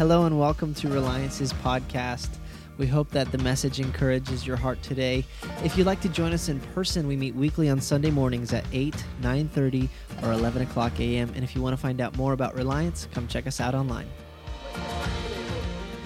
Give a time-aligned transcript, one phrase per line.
[0.00, 2.30] Hello and welcome to Reliance's podcast.
[2.78, 5.26] We hope that the message encourages your heart today.
[5.62, 8.64] If you'd like to join us in person, we meet weekly on Sunday mornings at
[8.72, 9.90] 8, 9.30,
[10.22, 11.30] or 11 o'clock a.m.
[11.34, 14.06] And if you want to find out more about Reliance, come check us out online.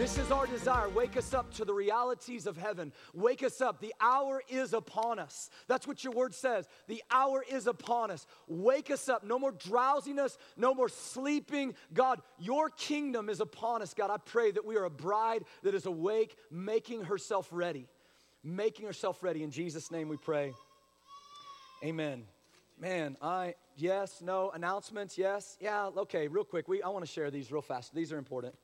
[0.05, 0.91] This is our desire.
[0.91, 2.93] Wake us up to the realities of heaven.
[3.14, 3.80] Wake us up.
[3.80, 5.48] The hour is upon us.
[5.66, 6.69] That's what your word says.
[6.88, 8.27] The hour is upon us.
[8.46, 9.25] Wake us up.
[9.25, 11.75] No more drowsiness, no more sleeping.
[11.95, 13.95] God, your kingdom is upon us.
[13.95, 17.89] God, I pray that we are a bride that is awake, making herself ready.
[18.42, 19.42] Making herself ready.
[19.42, 20.52] In Jesus' name we pray.
[21.83, 22.25] Amen.
[22.78, 26.69] Man, I, yes, no, announcements, yes, yeah, okay, real quick.
[26.69, 27.95] We, I want to share these real fast.
[27.95, 28.55] These are important.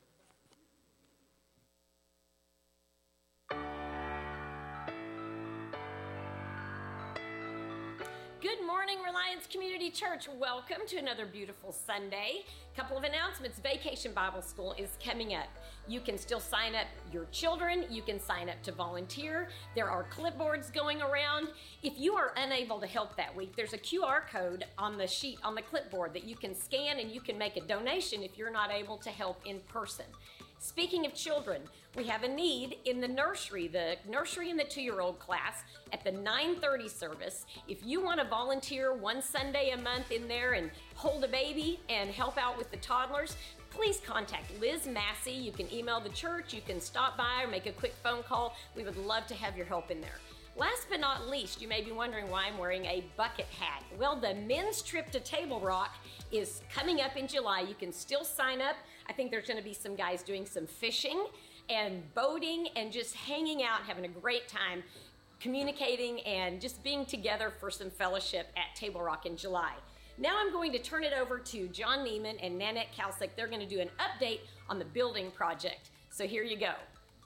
[8.81, 10.27] Morning, Reliance Community Church.
[10.39, 12.45] Welcome to another beautiful Sunday.
[12.75, 13.59] Couple of announcements.
[13.59, 15.49] Vacation Bible School is coming up.
[15.87, 17.85] You can still sign up your children.
[17.91, 19.49] You can sign up to volunteer.
[19.75, 21.49] There are clipboards going around.
[21.83, 25.37] If you are unable to help that week, there's a QR code on the sheet
[25.43, 28.51] on the clipboard that you can scan and you can make a donation if you're
[28.51, 30.07] not able to help in person.
[30.63, 31.63] Speaking of children,
[31.95, 36.11] we have a need in the nursery, the nursery and the two-year-old class at the
[36.11, 37.47] 9:30 service.
[37.67, 41.79] If you want to volunteer one Sunday a month in there and hold a baby
[41.89, 43.35] and help out with the toddlers,
[43.71, 45.31] please contact Liz Massey.
[45.31, 48.55] You can email the church, you can stop by or make a quick phone call.
[48.75, 50.19] We would love to have your help in there.
[50.57, 53.83] Last but not least, you may be wondering why I'm wearing a bucket hat.
[53.97, 55.95] Well, the men's trip to Table Rock
[56.29, 57.61] is coming up in July.
[57.61, 58.75] You can still sign up.
[59.11, 61.25] I think there's going to be some guys doing some fishing
[61.69, 64.83] and boating and just hanging out, having a great time,
[65.41, 69.73] communicating and just being together for some fellowship at Table Rock in July.
[70.17, 73.31] Now I'm going to turn it over to John Neiman and Nanette Kalsick.
[73.35, 74.39] They're going to do an update
[74.69, 75.89] on the building project.
[76.09, 76.71] So here you go.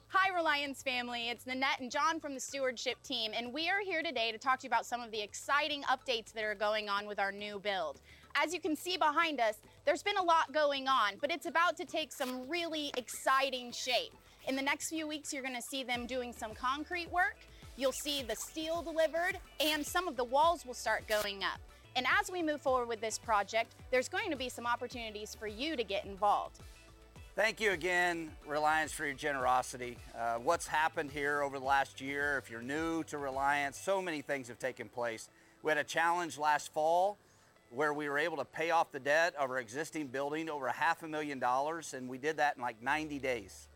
[0.08, 1.30] Hi, Reliance family.
[1.30, 4.60] It's Nanette and John from the stewardship team, and we are here today to talk
[4.60, 7.60] to you about some of the exciting updates that are going on with our new
[7.60, 8.00] build.
[8.38, 11.78] As you can see behind us, there's been a lot going on, but it's about
[11.78, 14.12] to take some really exciting shape.
[14.48, 17.38] In the next few weeks, you're gonna see them doing some concrete work.
[17.78, 21.60] You'll see the steel delivered, and some of the walls will start going up.
[21.96, 25.48] And as we move forward with this project, there's going to be some opportunities for
[25.48, 26.60] you to get involved.
[27.38, 29.98] Thank you again, Reliance, for your generosity.
[30.18, 34.22] Uh, what's happened here over the last year, if you're new to Reliance, so many
[34.22, 35.30] things have taken place.
[35.64, 37.18] We had a challenge last fall
[37.76, 40.72] where we were able to pay off the debt of our existing building over a
[40.72, 43.68] half a million dollars, and we did that in like 90 days.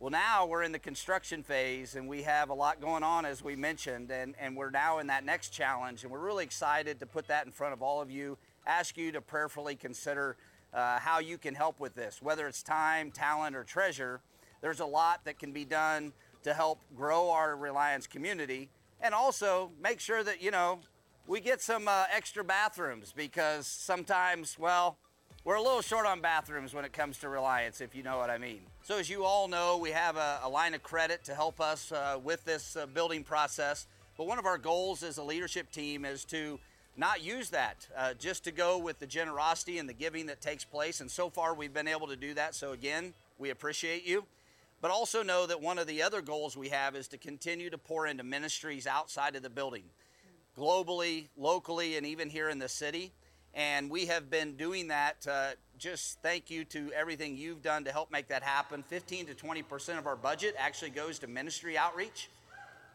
[0.00, 3.42] Well, now we're in the construction phase and we have a lot going on, as
[3.44, 6.04] we mentioned, and, and we're now in that next challenge.
[6.04, 9.12] And we're really excited to put that in front of all of you, ask you
[9.12, 10.36] to prayerfully consider
[10.72, 14.20] uh, how you can help with this, whether it's time, talent, or treasure.
[14.62, 16.12] There's a lot that can be done
[16.44, 20.80] to help grow our Reliance community and also make sure that, you know,
[21.28, 24.96] we get some uh, extra bathrooms because sometimes, well,
[25.44, 28.30] we're a little short on bathrooms when it comes to Reliance, if you know what
[28.30, 28.60] I mean.
[28.82, 31.92] So, as you all know, we have a, a line of credit to help us
[31.92, 33.86] uh, with this uh, building process.
[34.16, 36.58] But one of our goals as a leadership team is to
[36.96, 40.64] not use that, uh, just to go with the generosity and the giving that takes
[40.64, 41.02] place.
[41.02, 42.54] And so far, we've been able to do that.
[42.54, 44.24] So, again, we appreciate you.
[44.80, 47.78] But also know that one of the other goals we have is to continue to
[47.78, 49.84] pour into ministries outside of the building,
[50.58, 53.12] globally, locally, and even here in the city.
[53.54, 55.26] And we have been doing that.
[55.28, 58.82] Uh, just thank you to everything you've done to help make that happen.
[58.88, 62.28] 15 to 20% of our budget actually goes to ministry outreach.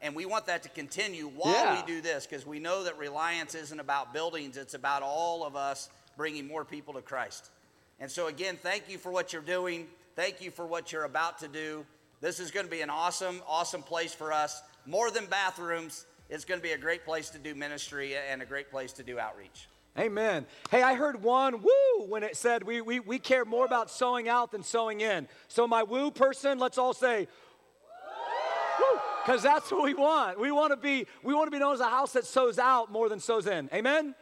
[0.01, 1.81] And we want that to continue while Yeah.
[1.81, 5.55] we do this because we know that reliance isn't about buildings, it's about all of
[5.55, 7.49] us bringing more people to Christ.
[7.99, 9.87] And so, again, thank you for what you're doing.
[10.15, 11.85] Thank you for what you're about to do.
[12.19, 14.61] This is going to be an awesome, awesome place for us.
[14.85, 18.45] More than bathrooms, it's going to be a great place to do ministry and a
[18.45, 19.67] great place to do outreach.
[19.97, 20.47] Amen.
[20.71, 24.27] Hey, I heard one woo when it said we, we, we care more about sowing
[24.27, 25.27] out than sowing in.
[25.47, 27.27] So, my woo person, let's all say,
[28.79, 30.39] woo, because that's what we want.
[30.39, 32.91] We want to be we want to be known as a house that sows out
[32.91, 33.69] more than sows in.
[33.71, 34.15] Amen.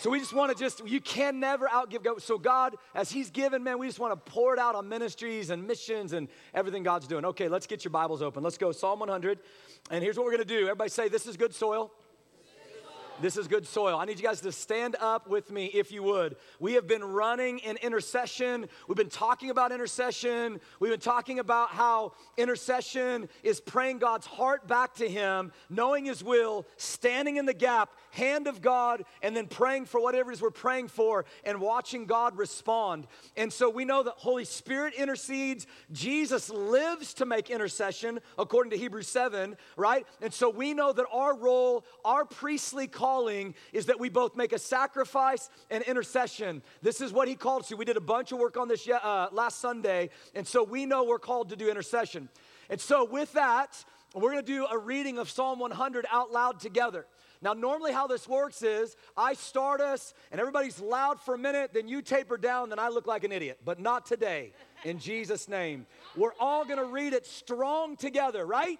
[0.00, 2.22] So we just want to just you can never outgive God.
[2.22, 5.50] So God, as He's given, man, we just want to pour it out on ministries
[5.50, 7.26] and missions and everything God's doing.
[7.26, 8.42] Okay, let's get your Bibles open.
[8.42, 9.40] Let's go Psalm 100,
[9.90, 10.62] and here's what we're gonna do.
[10.62, 11.92] Everybody say, "This is good soil."
[13.20, 13.98] This is good soil.
[13.98, 16.36] I need you guys to stand up with me if you would.
[16.58, 18.66] We have been running in intercession.
[18.88, 20.58] We've been talking about intercession.
[20.78, 26.24] We've been talking about how intercession is praying God's heart back to Him, knowing His
[26.24, 30.42] will, standing in the gap, hand of God and then praying for whatever it is
[30.42, 33.06] we're praying for and watching God respond.
[33.36, 35.66] And so we know that Holy Spirit intercedes.
[35.92, 40.06] Jesus lives to make intercession, according to Hebrews 7, right?
[40.20, 44.52] And so we know that our role, our priestly calling, is that we both make
[44.52, 46.62] a sacrifice and intercession.
[46.82, 47.76] This is what He called to.
[47.76, 51.04] We did a bunch of work on this uh, last Sunday, and so we know
[51.04, 52.28] we're called to do intercession.
[52.68, 53.84] And so with that,
[54.14, 57.06] we're going to do a reading of Psalm 100 out loud together.
[57.42, 61.72] Now, normally, how this works is I start us and everybody's loud for a minute,
[61.72, 63.60] then you taper down, then I look like an idiot.
[63.64, 64.52] But not today,
[64.84, 65.86] in Jesus' name.
[66.16, 68.78] We're all going to read it strong together, right?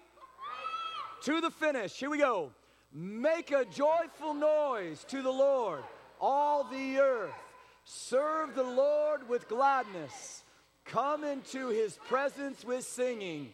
[1.23, 1.93] To the finish.
[1.93, 2.51] Here we go.
[2.93, 5.81] Make a joyful noise to the Lord,
[6.19, 7.31] all the earth.
[7.85, 10.43] Serve the Lord with gladness.
[10.85, 13.53] Come into his presence with singing.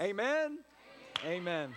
[0.00, 0.60] Amen?
[1.26, 1.74] Amen.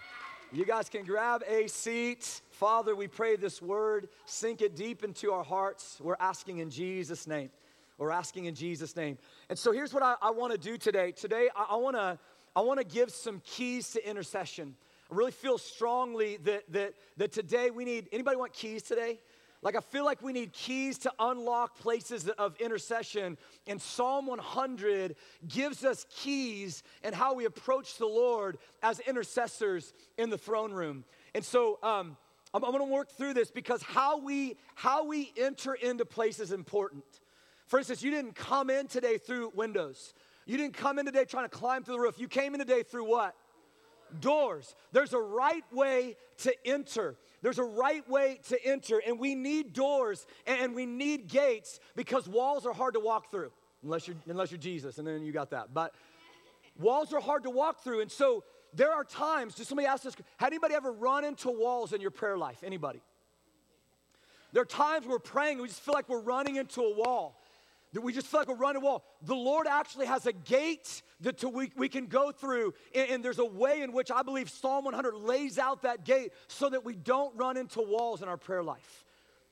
[0.53, 2.39] You guys can grab a seat.
[2.51, 5.97] Father, we pray this word, sink it deep into our hearts.
[5.99, 7.49] We're asking in Jesus' name.
[7.97, 9.17] We're asking in Jesus' name.
[9.49, 11.11] And so here's what I, I want to do today.
[11.11, 12.17] Today, I, I want to
[12.55, 14.75] I want to give some keys to intercession.
[15.11, 19.19] I really feel strongly that, that, that today we need, anybody want keys today?
[19.63, 23.37] Like, I feel like we need keys to unlock places of intercession.
[23.65, 25.15] And Psalm 100
[25.47, 31.05] gives us keys and how we approach the Lord as intercessors in the throne room.
[31.33, 32.17] And so, um,
[32.53, 36.49] I'm, I'm going to work through this because how we how we enter into places
[36.49, 37.03] is important.
[37.67, 40.13] For instance, you didn't come in today through windows.
[40.45, 42.19] You didn't come in today trying to climb through the roof.
[42.19, 43.35] You came in today through what?
[44.19, 44.75] Doors.
[44.91, 47.15] There's a right way to enter.
[47.43, 52.25] There's a right way to enter, and we need doors and we need gates because
[52.25, 53.51] walls are hard to walk through,
[53.83, 55.73] unless you're, unless you're Jesus, and then you got that.
[55.73, 55.93] But
[56.79, 60.15] walls are hard to walk through, and so there are times, just somebody ask this,
[60.37, 62.63] had anybody ever run into walls in your prayer life?
[62.63, 63.01] Anybody?
[64.53, 67.42] There are times we're praying we just feel like we're running into a wall
[67.93, 69.05] that we just feel like we're running a wall.
[69.21, 73.23] The Lord actually has a gate that to, we, we can go through, and, and,
[73.23, 76.83] there's a way in which I believe Psalm 100 lays out that gate so that
[76.83, 79.05] we don't run into walls in our prayer life.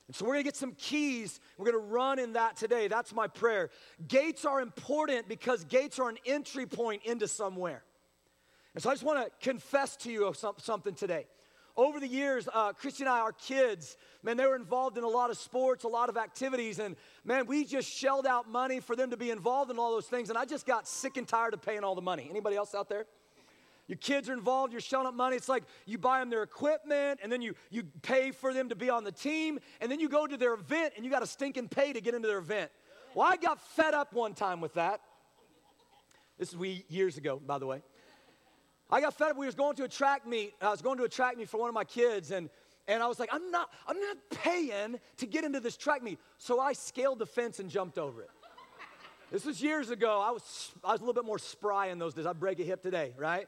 [0.07, 1.39] And so we're gonna get some keys.
[1.57, 2.87] We're gonna run in that today.
[2.87, 3.69] That's my prayer.
[4.07, 7.83] Gates are important because gates are an entry point into somewhere.
[8.73, 11.27] And so I just wanna confess to you something today
[11.77, 15.07] over the years, uh, Christy and I, our kids, man, they were involved in a
[15.09, 18.95] lot of sports, a lot of activities, and man, we just shelled out money for
[18.95, 21.53] them to be involved in all those things, and I just got sick and tired
[21.53, 22.27] of paying all the money.
[22.29, 23.05] Anybody else out there?
[23.87, 25.35] Your kids are involved, you're shelling up money.
[25.35, 28.75] It's like you buy them their equipment, and then you, you pay for them to
[28.75, 31.27] be on the team, and then you go to their event, and you got to
[31.27, 32.71] stinking pay to get into their event.
[33.15, 35.01] Well, I got fed up one time with that.
[36.37, 37.81] This is we years ago, by the way.
[38.91, 39.37] I got fed up.
[39.37, 40.53] We was going to a track meet.
[40.61, 42.49] I was going to a track meet for one of my kids, and
[42.87, 46.19] and I was like, I'm not, I'm not paying to get into this track meet.
[46.37, 48.29] So I scaled the fence and jumped over it.
[49.31, 50.19] this was years ago.
[50.19, 52.25] I was, I was a little bit more spry in those days.
[52.25, 53.47] I break a hip today, right?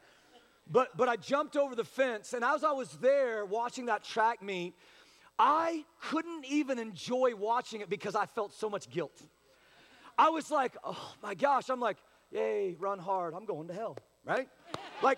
[0.72, 4.42] But, but I jumped over the fence, and as I was there watching that track
[4.42, 4.76] meet,
[5.38, 9.20] I couldn't even enjoy watching it because I felt so much guilt.
[10.18, 11.98] I was like, oh my gosh, I'm like,
[12.32, 14.48] yay, run hard, I'm going to hell, right?
[15.02, 15.18] Like,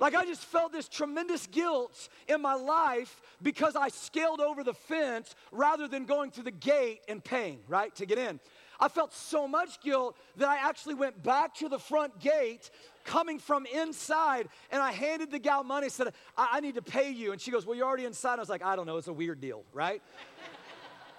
[0.00, 4.74] like I just felt this tremendous guilt in my life because I scaled over the
[4.74, 8.40] fence rather than going through the gate and paying, right, to get in.
[8.80, 12.70] I felt so much guilt that I actually went back to the front gate
[13.04, 17.10] coming from inside and I handed the gal money said, I, I need to pay
[17.10, 17.32] you.
[17.32, 18.36] And she goes, Well, you're already inside.
[18.36, 20.02] I was like, I don't know, it's a weird deal, right?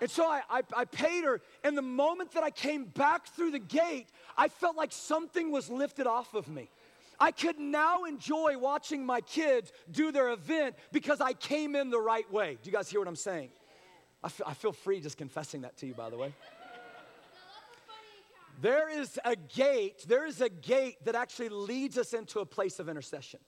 [0.02, 3.52] And so I, I, I, paid her, and the moment that I came back through
[3.52, 6.70] the gate, I felt like something was lifted off of me.
[7.20, 12.00] I could now enjoy watching my kids do their event because I came in the
[12.00, 12.58] right way.
[12.62, 13.50] Do you guys hear what I'm saying?
[14.24, 16.34] I feel, I feel free just confessing that to you, by the way.
[18.62, 22.80] There is a gate, there is a gate that actually leads us into a place
[22.80, 23.40] of intercession.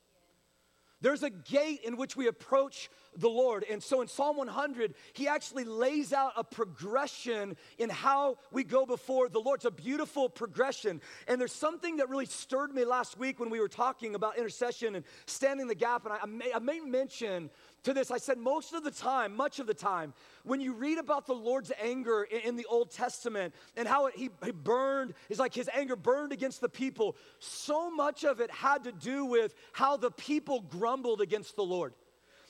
[1.02, 3.66] There's a gate in which we approach the Lord.
[3.70, 8.86] And so in Psalm 100, he actually lays out a progression in how we go
[8.86, 9.58] before the Lord.
[9.58, 11.02] It's a beautiful progression.
[11.28, 14.96] And there's something that really stirred me last week when we were talking about intercession
[14.96, 16.06] and standing the gap.
[16.06, 17.50] And I, I, mention
[17.88, 18.12] to this.
[18.12, 20.14] I said, most of the time, much of the time,
[20.44, 24.16] when you read about the Lord's anger in, in the Old Testament and how it,
[24.16, 28.52] he, he burned, is like his anger burned against the people, so much of it
[28.52, 31.94] had to do with how the people grumbled against the Lord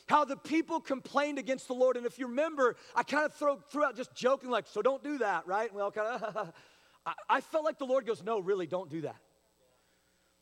[0.09, 1.97] how the people complained against the Lord.
[1.97, 5.03] And if you remember, I kind of throw, threw out just joking, like, so don't
[5.03, 5.73] do that, right?
[5.73, 6.53] Well, kind of,
[7.05, 9.17] I, I felt like the Lord goes, no, really, don't do that.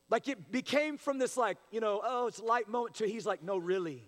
[0.08, 3.26] Like it became from this, like, you know, oh, it's a light moment to he's
[3.26, 4.04] like, no, really,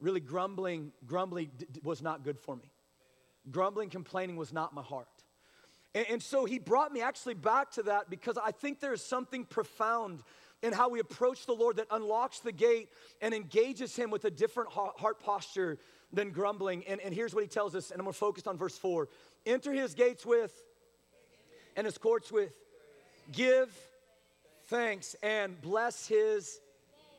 [0.00, 1.50] really grumbling, grumbling
[1.82, 2.70] was not good for me.
[3.50, 5.08] Grumbling, complaining was not my heart.
[5.94, 9.04] And, and so he brought me actually back to that because I think there is
[9.04, 10.22] something profound
[10.62, 12.88] in how we approach the Lord that unlocks the gate
[13.22, 15.78] and engages him with a different heart posture
[16.12, 16.84] than grumbling.
[16.86, 19.08] And, and here's what he tells us, and I'm gonna focus on verse four
[19.46, 20.52] enter his gates with,
[21.76, 22.52] and his courts with,
[23.32, 23.74] give
[24.66, 26.60] thanks and bless his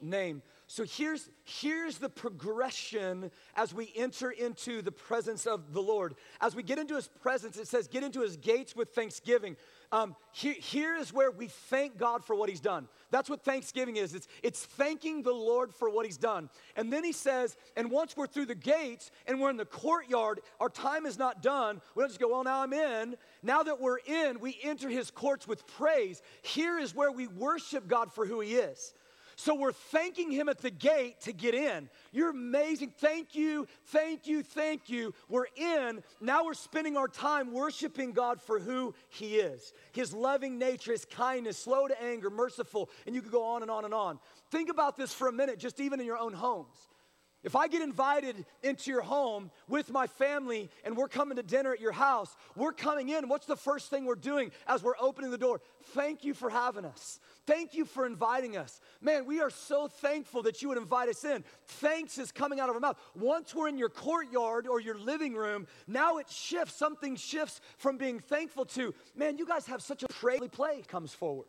[0.01, 0.41] name.
[0.67, 6.15] So here's, here's the progression as we enter into the presence of the Lord.
[6.39, 9.58] As we get into his presence, it says, get into his gates with thanksgiving.
[9.91, 12.88] Um, here, here is where we thank God for what he's done.
[13.10, 14.15] That's what thanksgiving is.
[14.15, 16.50] It's, it's thanking the Lord for what he's done.
[16.77, 20.39] And then he says, and once we're through the gates and we're in the courtyard,
[20.62, 21.81] our time is not done.
[21.96, 23.17] We don't just go, well, now I'm in.
[23.43, 26.22] Now that we're in, we enter his courts with praise.
[26.43, 28.93] Here is where we worship God for who he is.
[29.43, 31.89] So we're thanking him at the gate to get in.
[32.12, 32.93] You're amazing.
[33.00, 35.15] Thank you, thank you, thank you.
[35.29, 36.03] We're in.
[36.19, 41.05] Now we're spending our time worshiping God for who he is his loving nature, his
[41.05, 42.91] kindness, slow to anger, merciful.
[43.07, 44.19] And you could go on and on and on.
[44.51, 46.77] Think about this for a minute, just even in your own homes.
[47.43, 51.74] If I get invited into your home with my family and we're coming to dinner
[51.74, 53.27] at your house, we're coming in.
[53.27, 55.62] What's the first thing we're doing as we're opening the door?
[55.95, 57.19] Thank you for having us.
[57.51, 58.79] Thank you for inviting us.
[59.01, 61.43] Man, we are so thankful that you would invite us in.
[61.65, 62.98] Thanks is coming out of our mouth.
[63.13, 66.75] Once we're in your courtyard or your living room, now it shifts.
[66.75, 71.13] Something shifts from being thankful to, man, you guys have such a praise play comes
[71.13, 71.48] forward.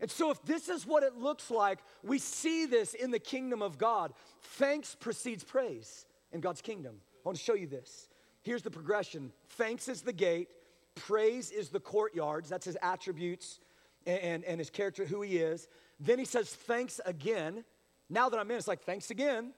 [0.00, 3.62] And so, if this is what it looks like, we see this in the kingdom
[3.62, 4.14] of God.
[4.42, 6.96] Thanks precedes praise in God's kingdom.
[7.24, 8.08] I want to show you this.
[8.42, 10.48] Here's the progression thanks is the gate,
[10.96, 13.60] praise is the courtyards, that's his attributes
[14.08, 15.68] and, and, his character, who he is.
[16.00, 17.64] Then he says, thanks again.
[18.08, 19.52] Now that I'm in, it's like, thanks again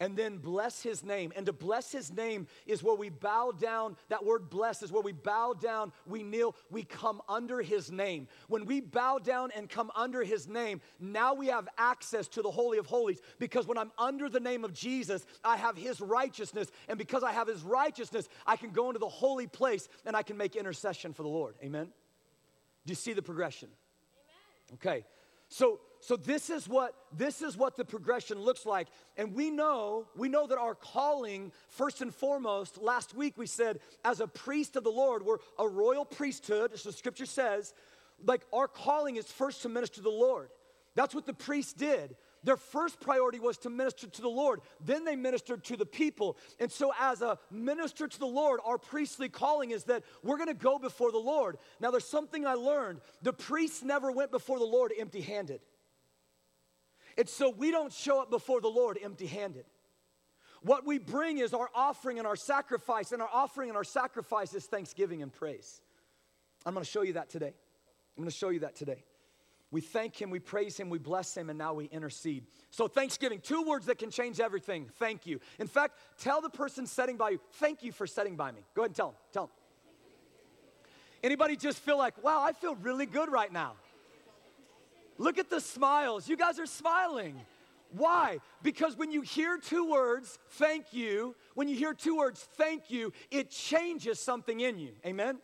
[0.00, 1.32] and then bless his name.
[1.36, 3.96] And to bless his name is where we bow down.
[4.08, 8.28] That word bless is where we bow down, we kneel, we come under his name.
[8.48, 12.50] When we bow down and come under his name, now we have access to the
[12.50, 16.70] Holy of Holies because when I'm under the name of Jesus, I have his righteousness.
[16.88, 20.22] And because I have his righteousness, I can go into the holy place and I
[20.22, 21.54] can make intercession for the Lord.
[21.62, 21.88] Amen?
[22.86, 23.68] Do you see the progression?
[24.74, 25.04] Okay.
[25.48, 28.88] So so this is what this is what the progression looks like.
[29.16, 33.80] And we know, we know that our calling, first and foremost, last week we said,
[34.04, 37.72] as a priest of the Lord, we're a royal priesthood, as the scripture says,
[38.26, 40.50] like our calling is first to minister to the Lord.
[40.94, 42.16] That's what the priests did.
[42.44, 44.60] Their first priority was to minister to the Lord.
[44.80, 46.36] Then they ministered to the people.
[46.60, 50.54] And so, as a minister to the Lord, our priestly calling is that we're gonna
[50.54, 51.56] go before the Lord.
[51.80, 55.60] Now, there's something I learned the priests never went before the Lord empty handed.
[57.16, 59.64] It's so we don't show up before the Lord empty handed.
[60.62, 64.54] What we bring is our offering and our sacrifice, and our offering and our sacrifice
[64.54, 65.80] is thanksgiving and praise.
[66.66, 67.54] I'm gonna show you that today.
[68.16, 69.04] I'm gonna show you that today.
[69.74, 72.44] We thank Him, we praise Him, we bless Him, and now we intercede.
[72.70, 74.88] So, Thanksgiving, two words that can change everything.
[75.00, 75.40] Thank you.
[75.58, 78.60] In fact, tell the person sitting by you, thank you for sitting by me.
[78.76, 79.16] Go ahead and tell them.
[79.32, 79.52] Tell them.
[81.24, 83.72] Anybody just feel like, wow, I feel really good right now?
[85.18, 86.28] Look at the smiles.
[86.28, 87.40] You guys are smiling.
[87.90, 88.38] Why?
[88.62, 93.12] Because when you hear two words, thank you, when you hear two words, thank you,
[93.32, 94.92] it changes something in you.
[95.04, 95.38] Amen?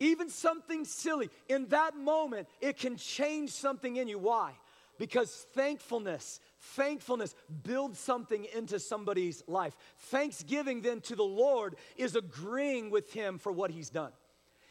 [0.00, 4.18] Even something silly, in that moment, it can change something in you.
[4.18, 4.52] Why?
[4.98, 9.76] Because thankfulness, thankfulness builds something into somebody's life.
[9.98, 14.12] Thanksgiving then to the Lord is agreeing with Him for what He's done.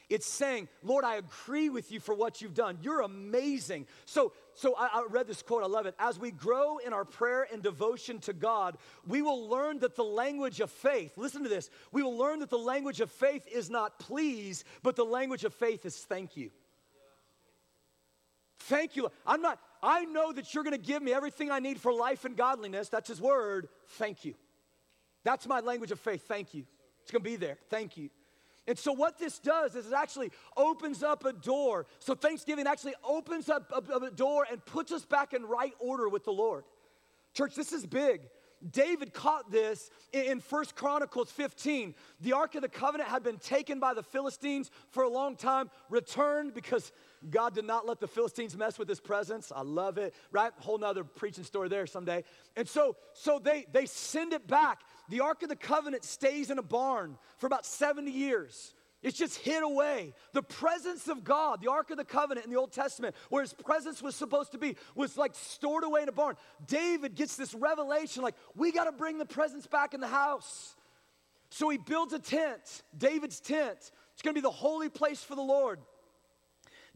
[0.09, 2.79] It's saying, Lord, I agree with you for what you've done.
[2.81, 3.85] You're amazing.
[4.05, 5.93] So, so I, I, read this quote, I love it.
[5.99, 10.03] As we grow in our prayer and devotion to God, we will learn that the
[10.03, 13.69] language of faith, listen to this, we will learn that the language of faith is
[13.69, 16.49] not please, but the language of faith is thank you.
[18.61, 19.09] Thank you.
[19.27, 22.35] I'm not, I know that you're gonna give me everything I need for life and
[22.35, 22.89] godliness.
[22.89, 23.69] That's his word.
[23.89, 24.33] Thank you.
[25.23, 26.27] That's my language of faith.
[26.27, 26.65] Thank you.
[27.03, 27.59] It's gonna be there.
[27.69, 28.09] Thank you.
[28.67, 31.87] And so, what this does is it actually opens up a door.
[31.99, 36.07] So, Thanksgiving actually opens up a, a door and puts us back in right order
[36.07, 36.63] with the Lord.
[37.33, 38.21] Church, this is big
[38.71, 41.95] David caught this in First Chronicles 15.
[42.21, 45.69] The Ark of the Covenant had been taken by the Philistines for a long time,
[45.89, 46.91] returned because
[47.29, 49.51] God did not let the Philistines mess with his presence.
[49.55, 50.51] I love it, right?
[50.59, 52.23] Whole nother preaching story there someday.
[52.55, 54.81] And so, so they, they send it back.
[55.09, 58.73] The Ark of the Covenant stays in a barn for about 70 years.
[59.01, 60.13] It's just hid away.
[60.33, 63.53] The presence of God, the Ark of the Covenant in the Old Testament, where his
[63.53, 66.35] presence was supposed to be, was like stored away in a barn.
[66.67, 70.75] David gets this revelation like, we got to bring the presence back in the house.
[71.49, 73.91] So he builds a tent, David's tent.
[74.13, 75.79] It's going to be the holy place for the Lord.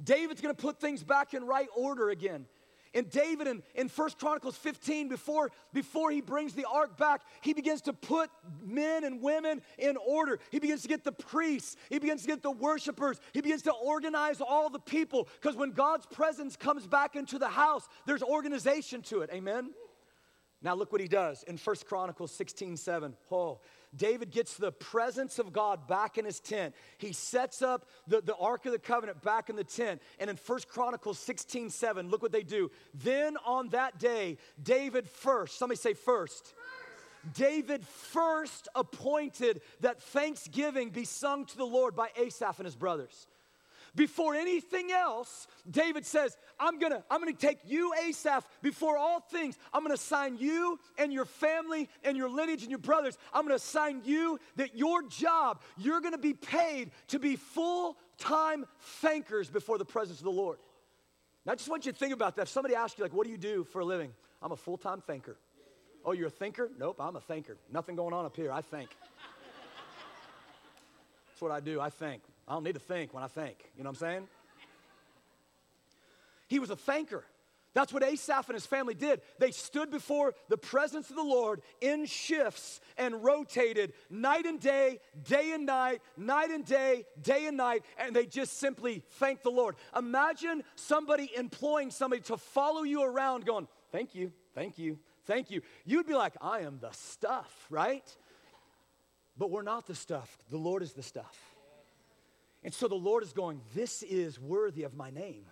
[0.03, 2.45] David's going to put things back in right order again.
[2.93, 7.53] And David in, in 1 Chronicles 15, before, before he brings the ark back, he
[7.53, 8.29] begins to put
[8.63, 10.39] men and women in order.
[10.51, 13.71] He begins to get the priests, he begins to get the worshipers, he begins to
[13.71, 15.27] organize all the people.
[15.41, 19.29] Because when God's presence comes back into the house, there's organization to it.
[19.33, 19.71] Amen?
[20.61, 23.15] Now look what he does in 1 Chronicles 16, 7.
[23.31, 23.59] Oh,
[23.95, 26.73] David gets the presence of God back in his tent.
[26.97, 30.01] He sets up the, the Ark of the Covenant back in the tent.
[30.19, 32.71] And in 1 Chronicles 16 7, look what they do.
[32.93, 36.53] Then on that day, David first, somebody say first.
[37.33, 43.27] David first appointed that thanksgiving be sung to the Lord by Asaph and his brothers.
[43.95, 49.55] Before anything else, David says, I'm gonna, I'm gonna take you, Asaph, before all things.
[49.71, 53.17] I'm gonna assign you and your family and your lineage and your brothers.
[53.31, 58.65] I'm gonna assign you that your job, you're gonna be paid to be full time
[58.79, 60.57] thankers before the presence of the Lord.
[61.45, 62.43] Now, I just want you to think about that.
[62.43, 64.11] If somebody asks you, like, what do you do for a living?
[64.41, 65.37] I'm a full time thinker.
[66.03, 66.71] Oh, you're a thinker?
[66.79, 67.57] Nope, I'm a thinker.
[67.71, 68.51] Nothing going on up here.
[68.51, 68.89] I think.
[71.29, 71.79] That's what I do.
[71.79, 72.23] I think.
[72.47, 73.57] I don't need to think when I think.
[73.77, 74.27] You know what I'm saying?
[76.47, 77.23] He was a thinker.
[77.73, 79.21] That's what Asaph and his family did.
[79.39, 84.99] They stood before the presence of the Lord in shifts and rotated night and day,
[85.27, 89.49] day and night, night and day, day and night, and they just simply thanked the
[89.49, 89.75] Lord.
[89.97, 95.61] Imagine somebody employing somebody to follow you around going, Thank you, thank you, thank you.
[95.85, 98.03] You'd be like, I am the stuff, right?
[99.37, 101.52] But we're not the stuff, the Lord is the stuff.
[102.63, 105.45] And so the Lord is going, This is worthy of my name.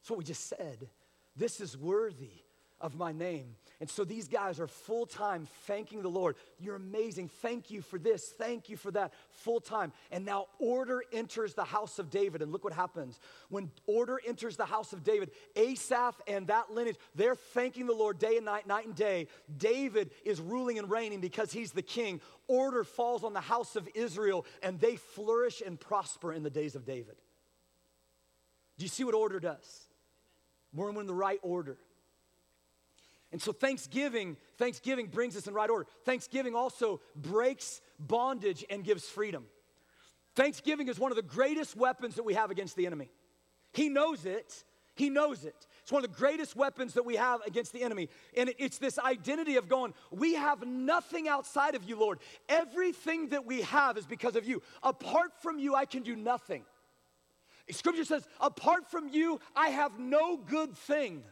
[0.00, 0.88] That's what we just said.
[1.36, 2.42] This is worthy
[2.80, 3.54] of my name.
[3.82, 6.36] And so these guys are full time thanking the Lord.
[6.60, 7.28] You're amazing.
[7.28, 8.28] Thank you for this.
[8.28, 9.12] Thank you for that.
[9.30, 9.92] Full time.
[10.12, 12.42] And now order enters the house of David.
[12.42, 13.18] And look what happens.
[13.48, 18.20] When order enters the house of David, Asaph and that lineage, they're thanking the Lord
[18.20, 19.26] day and night, night and day.
[19.58, 22.20] David is ruling and reigning because he's the king.
[22.46, 26.76] Order falls on the house of Israel, and they flourish and prosper in the days
[26.76, 27.16] of David.
[28.78, 29.88] Do you see what order does?
[30.72, 31.78] We're in the right order.
[33.32, 35.86] And so Thanksgiving, Thanksgiving brings us in right order.
[36.04, 39.46] Thanksgiving also breaks bondage and gives freedom.
[40.36, 43.10] Thanksgiving is one of the greatest weapons that we have against the enemy.
[43.72, 44.64] He knows it.
[44.94, 45.66] He knows it.
[45.80, 48.10] It's one of the greatest weapons that we have against the enemy.
[48.36, 52.18] And it's this identity of going, we have nothing outside of you, Lord.
[52.48, 54.62] Everything that we have is because of you.
[54.82, 56.64] Apart from you, I can do nothing.
[57.70, 61.22] Scripture says, apart from you, I have no good thing.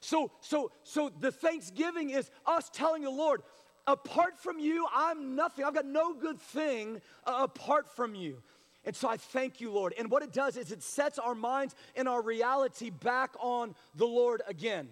[0.00, 3.42] So, so, so the thanksgiving is us telling the Lord,
[3.86, 5.64] apart from you, I'm nothing.
[5.64, 8.42] I've got no good thing uh, apart from you.
[8.84, 9.94] And so I thank you, Lord.
[9.98, 14.06] And what it does is it sets our minds and our reality back on the
[14.06, 14.88] Lord again.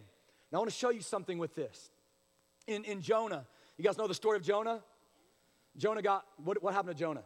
[0.52, 1.90] Now I want to show you something with this.
[2.66, 3.46] In, in Jonah,
[3.78, 4.82] you guys know the story of Jonah?
[5.76, 7.22] Jonah got, what, what happened to Jonah?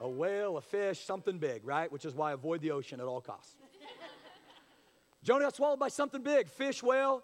[0.00, 1.90] A whale, a fish, something big, right?
[1.90, 3.54] Which is why I avoid the ocean at all costs.
[5.24, 7.22] Jonah got swallowed by something big, fish, whale.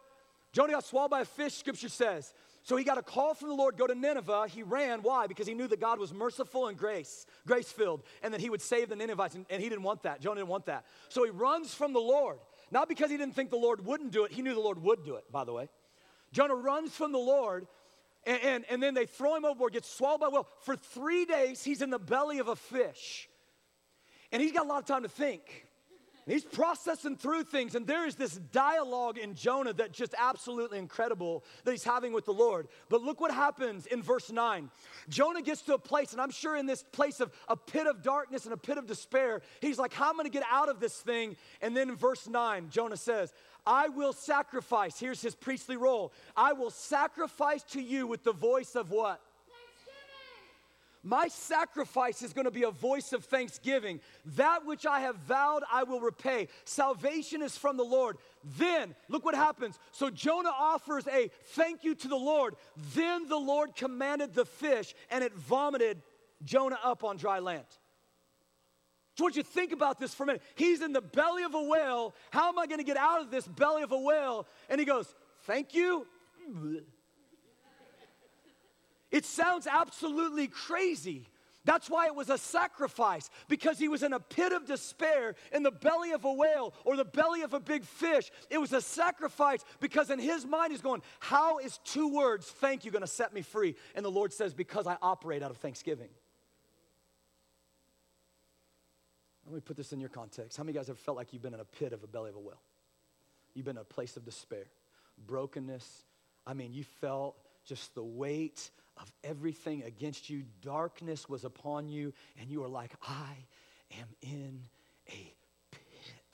[0.52, 2.32] Jonah got swallowed by a fish, scripture says.
[2.62, 4.48] So he got a call from the Lord, go to Nineveh.
[4.48, 5.00] He ran.
[5.02, 5.26] Why?
[5.26, 8.60] Because he knew that God was merciful and grace, grace filled, and that he would
[8.60, 9.34] save the Ninevites.
[9.34, 10.20] And, and he didn't want that.
[10.20, 10.84] Jonah didn't want that.
[11.08, 12.38] So he runs from the Lord.
[12.70, 15.04] Not because he didn't think the Lord wouldn't do it, he knew the Lord would
[15.04, 15.68] do it, by the way.
[16.32, 17.66] Jonah runs from the Lord,
[18.24, 20.48] and, and, and then they throw him overboard, gets swallowed by a whale.
[20.60, 23.28] For three days, he's in the belly of a fish.
[24.30, 25.66] And he's got a lot of time to think.
[26.26, 31.44] He's processing through things, and there is this dialogue in Jonah that just absolutely incredible
[31.64, 32.68] that he's having with the Lord.
[32.88, 34.70] But look what happens in verse 9.
[35.08, 38.02] Jonah gets to a place, and I'm sure in this place of a pit of
[38.02, 40.80] darkness and a pit of despair, he's like, How am I gonna get out of
[40.80, 41.36] this thing?
[41.60, 43.32] And then in verse 9, Jonah says,
[43.66, 44.98] I will sacrifice.
[44.98, 46.12] Here's his priestly role.
[46.36, 49.20] I will sacrifice to you with the voice of what?
[51.02, 54.00] My sacrifice is going to be a voice of thanksgiving.
[54.36, 56.48] That which I have vowed, I will repay.
[56.64, 58.18] Salvation is from the Lord.
[58.58, 59.78] Then, look what happens.
[59.92, 62.54] So Jonah offers a thank you to the Lord.
[62.94, 66.02] Then the Lord commanded the fish, and it vomited
[66.44, 67.64] Jonah up on dry land.
[69.16, 70.42] So, I want you to think about this for a minute.
[70.54, 72.14] He's in the belly of a whale.
[72.30, 74.46] How am I going to get out of this belly of a whale?
[74.68, 76.06] And he goes, Thank you.
[79.10, 81.28] It sounds absolutely crazy.
[81.64, 85.62] That's why it was a sacrifice, because he was in a pit of despair in
[85.62, 88.30] the belly of a whale or the belly of a big fish.
[88.48, 92.84] It was a sacrifice because in his mind he's going, How is two words, thank
[92.84, 93.76] you, going to set me free?
[93.94, 96.08] And the Lord says, Because I operate out of thanksgiving.
[99.44, 100.56] Let me put this in your context.
[100.56, 102.06] How many of you guys have felt like you've been in a pit of a
[102.06, 102.62] belly of a whale?
[103.52, 104.64] You've been in a place of despair,
[105.26, 106.04] brokenness.
[106.46, 110.44] I mean, you felt just the weight of everything against you.
[110.62, 113.46] Darkness was upon you, and you were like, I
[113.98, 114.62] am in
[115.08, 115.34] a
[115.70, 116.32] pit.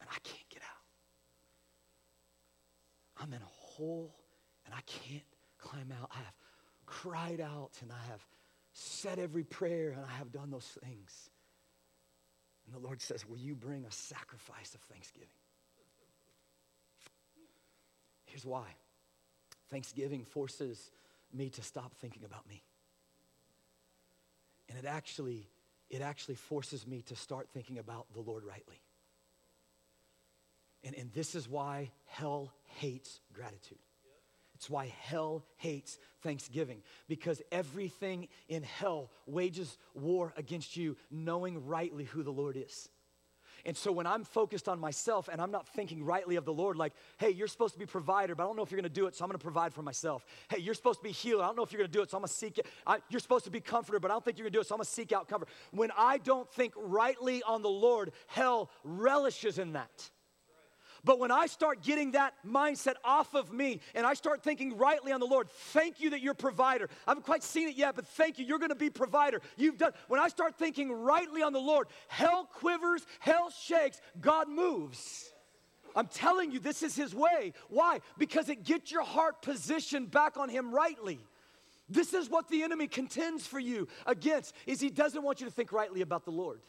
[0.00, 0.84] And I can't get out.
[3.22, 4.14] I'm in a hole,
[4.64, 5.22] and I can't
[5.58, 6.10] climb out.
[6.12, 6.34] I have
[6.86, 8.24] cried out, and I have
[8.72, 11.30] said every prayer, and I have done those things.
[12.66, 15.28] And the Lord says, Will you bring a sacrifice of thanksgiving?
[18.24, 18.76] Here's why
[19.70, 20.90] Thanksgiving forces
[21.32, 22.62] me to stop thinking about me.
[24.68, 25.48] And it actually,
[25.88, 28.80] it actually forces me to start thinking about the Lord rightly.
[30.84, 33.78] And, and this is why hell hates gratitude.
[34.54, 42.04] It's why hell hates thanksgiving, because everything in hell wages war against you, knowing rightly
[42.04, 42.90] who the Lord is.
[43.64, 46.76] And so when I'm focused on myself and I'm not thinking rightly of the Lord,
[46.76, 49.06] like, hey, you're supposed to be provider, but I don't know if you're gonna do
[49.06, 50.24] it, so I'm gonna provide for myself.
[50.48, 51.44] Hey, you're supposed to be healer.
[51.44, 52.66] I don't know if you're gonna do it, so I'm gonna seek it.
[52.86, 54.74] I, you're supposed to be comforter, but I don't think you're gonna do it, so
[54.74, 55.48] I'm gonna seek out comfort.
[55.70, 60.10] When I don't think rightly on the Lord, hell relishes in that.
[61.04, 65.12] But when I start getting that mindset off of me and I start thinking rightly
[65.12, 66.88] on the Lord, thank you that you're provider.
[67.06, 68.44] I haven't quite seen it yet, but thank you.
[68.44, 69.40] You're going to be provider.
[69.56, 69.92] You've done.
[70.08, 75.32] When I start thinking rightly on the Lord, hell quivers, hell shakes, God moves.
[75.96, 77.52] I'm telling you, this is his way.
[77.68, 78.00] Why?
[78.18, 81.18] Because it gets your heart positioned back on him rightly.
[81.88, 85.52] This is what the enemy contends for you against is he doesn't want you to
[85.52, 86.60] think rightly about the Lord.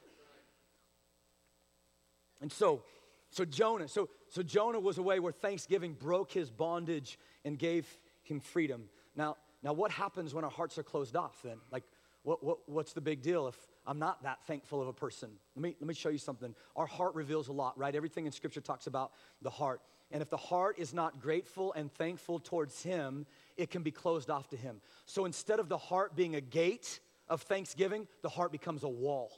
[2.41, 2.81] And so,
[3.29, 7.85] so Jonah, so so Jonah was a way where thanksgiving broke his bondage and gave
[8.23, 8.85] him freedom.
[9.13, 11.57] Now, now what happens when our hearts are closed off then?
[11.69, 11.83] Like,
[12.23, 15.31] what, what, what's the big deal if I'm not that thankful of a person?
[15.57, 16.55] Let me, let me show you something.
[16.77, 17.93] Our heart reveals a lot, right?
[17.93, 19.81] Everything in Scripture talks about the heart.
[20.11, 23.25] And if the heart is not grateful and thankful towards Him,
[23.57, 24.79] it can be closed off to Him.
[25.07, 29.33] So instead of the heart being a gate of thanksgiving, the heart becomes a wall.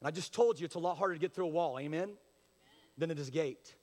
[0.00, 2.12] And I just told you it's a lot harder to get through a wall, amen?
[2.98, 3.74] Than it is gate.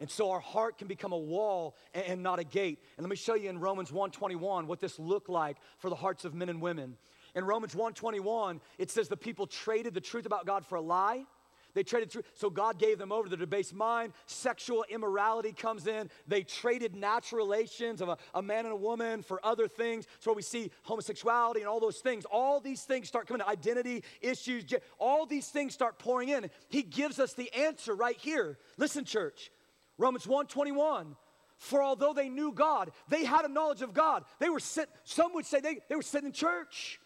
[0.00, 2.82] And so our heart can become a wall and not a gate.
[2.96, 6.24] And let me show you in Romans 1:21 what this looked like for the hearts
[6.24, 6.96] of men and women.
[7.34, 11.26] In Romans 1:21, it says the people traded the truth about God for a lie
[11.74, 14.12] they traded through, so God gave them over to the debased mind.
[14.26, 16.10] Sexual immorality comes in.
[16.26, 20.06] They traded natural relations of a, a man and a woman for other things.
[20.18, 22.24] So we see homosexuality and all those things.
[22.30, 24.64] All these things start coming, identity issues,
[24.98, 26.50] all these things start pouring in.
[26.68, 28.58] He gives us the answer right here.
[28.76, 29.50] Listen, church,
[29.98, 31.16] Romans 1:21.
[31.58, 34.24] For although they knew God, they had a knowledge of God.
[34.38, 37.00] They were some would say they, they were sitting in church.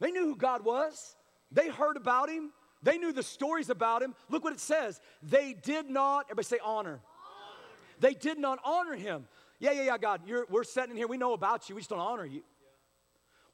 [0.00, 1.16] They knew who God was.
[1.50, 2.52] They heard about him.
[2.82, 4.14] They knew the stories about him.
[4.28, 5.00] Look what it says.
[5.22, 6.90] They did not, everybody say honor.
[6.90, 7.00] honor.
[8.00, 9.26] They did not honor him.
[9.58, 11.06] Yeah, yeah, yeah, God, we're sitting here.
[11.06, 11.74] We know about you.
[11.74, 12.42] We just don't honor you.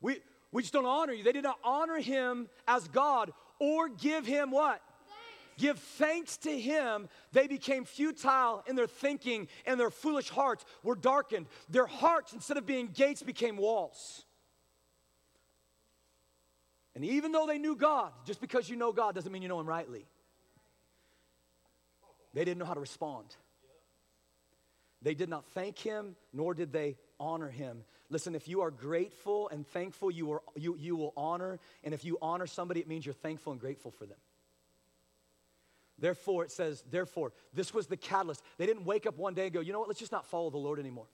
[0.01, 0.19] We,
[0.51, 1.23] we just don't honor you.
[1.23, 4.81] They did not honor him as God or give him what?
[5.07, 5.63] Thanks.
[5.63, 7.09] Give thanks to him.
[7.33, 11.47] They became futile in their thinking and their foolish hearts were darkened.
[11.71, 14.25] Their hearts, instead of being gates, became walls.
[16.95, 19.61] And even though they knew God, just because you know God doesn't mean you know
[19.61, 20.07] Him rightly.
[22.35, 23.27] They didn't know how to respond.
[25.01, 27.85] They did not thank Him, nor did they honor Him.
[28.09, 31.59] Listen, if you are grateful and thankful, you, are, you, you will honor.
[31.83, 34.19] And if you honor somebody, it means you're thankful and grateful for them.
[35.99, 38.43] Therefore, it says, therefore, this was the catalyst.
[38.59, 40.51] They didn't wake up one day and go, you know what, let's just not follow
[40.51, 41.07] the Lord anymore.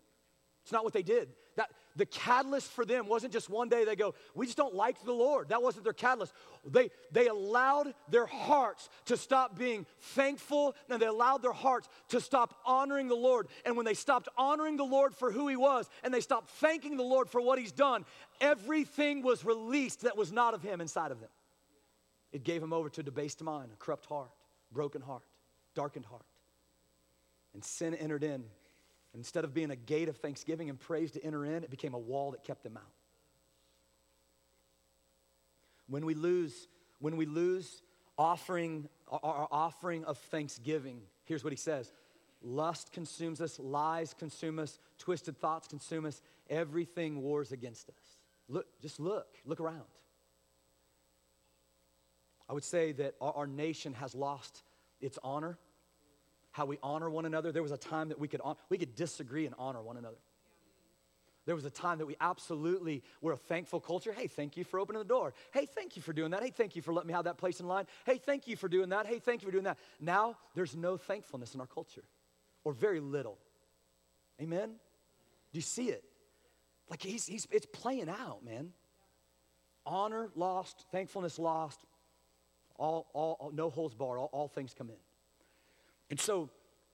[0.63, 1.29] It's not what they did.
[1.59, 5.05] That the catalyst for them wasn't just one day they go, we just don't like
[5.05, 5.49] the Lord.
[5.49, 6.33] That wasn't their catalyst.
[6.65, 12.21] They they allowed their hearts to stop being thankful and they allowed their hearts to
[12.21, 13.49] stop honoring the Lord.
[13.65, 16.97] And when they stopped honoring the Lord for who he was and they stopped thanking
[16.97, 18.05] the Lord for what he's done,
[18.41, 21.31] everything was released that was not of him inside of them.
[22.31, 24.31] It gave him over to a debased mind, a corrupt heart,
[24.71, 25.25] broken heart,
[25.75, 26.23] darkened heart.
[27.53, 28.45] And sin entered in
[29.15, 31.99] Instead of being a gate of thanksgiving and praise to enter in, it became a
[31.99, 32.93] wall that kept them out.
[35.87, 36.69] When we lose,
[36.99, 37.83] when we lose
[38.19, 41.93] offering, our offering of thanksgiving, here's what he says
[42.43, 48.19] lust consumes us, lies consume us, twisted thoughts consume us, everything wars against us.
[48.49, 49.83] Look, just look, look around.
[52.49, 54.63] I would say that our, our nation has lost
[55.01, 55.59] its honor
[56.59, 57.53] how we honor one another.
[57.53, 60.19] There was a time that we could, we could disagree and honor one another.
[61.47, 64.13] There was a time that we absolutely were a thankful culture.
[64.13, 65.33] Hey, thank you for opening the door.
[65.55, 66.43] Hey, thank you for doing that.
[66.43, 67.87] Hey, thank you for letting me have that place in line.
[68.05, 69.07] Hey, thank you for doing that.
[69.07, 69.79] Hey, thank you for doing that.
[69.99, 72.05] Now, there's no thankfulness in our culture,
[72.65, 73.39] or very little.
[74.43, 74.69] Amen?
[75.53, 76.05] Do you see it?
[76.91, 78.73] Like he's, he's, it's playing out, man.
[79.87, 81.87] Honor lost, thankfulness lost,
[82.77, 84.97] all, all, all no holds barred, all, all things come in.
[86.11, 86.51] And so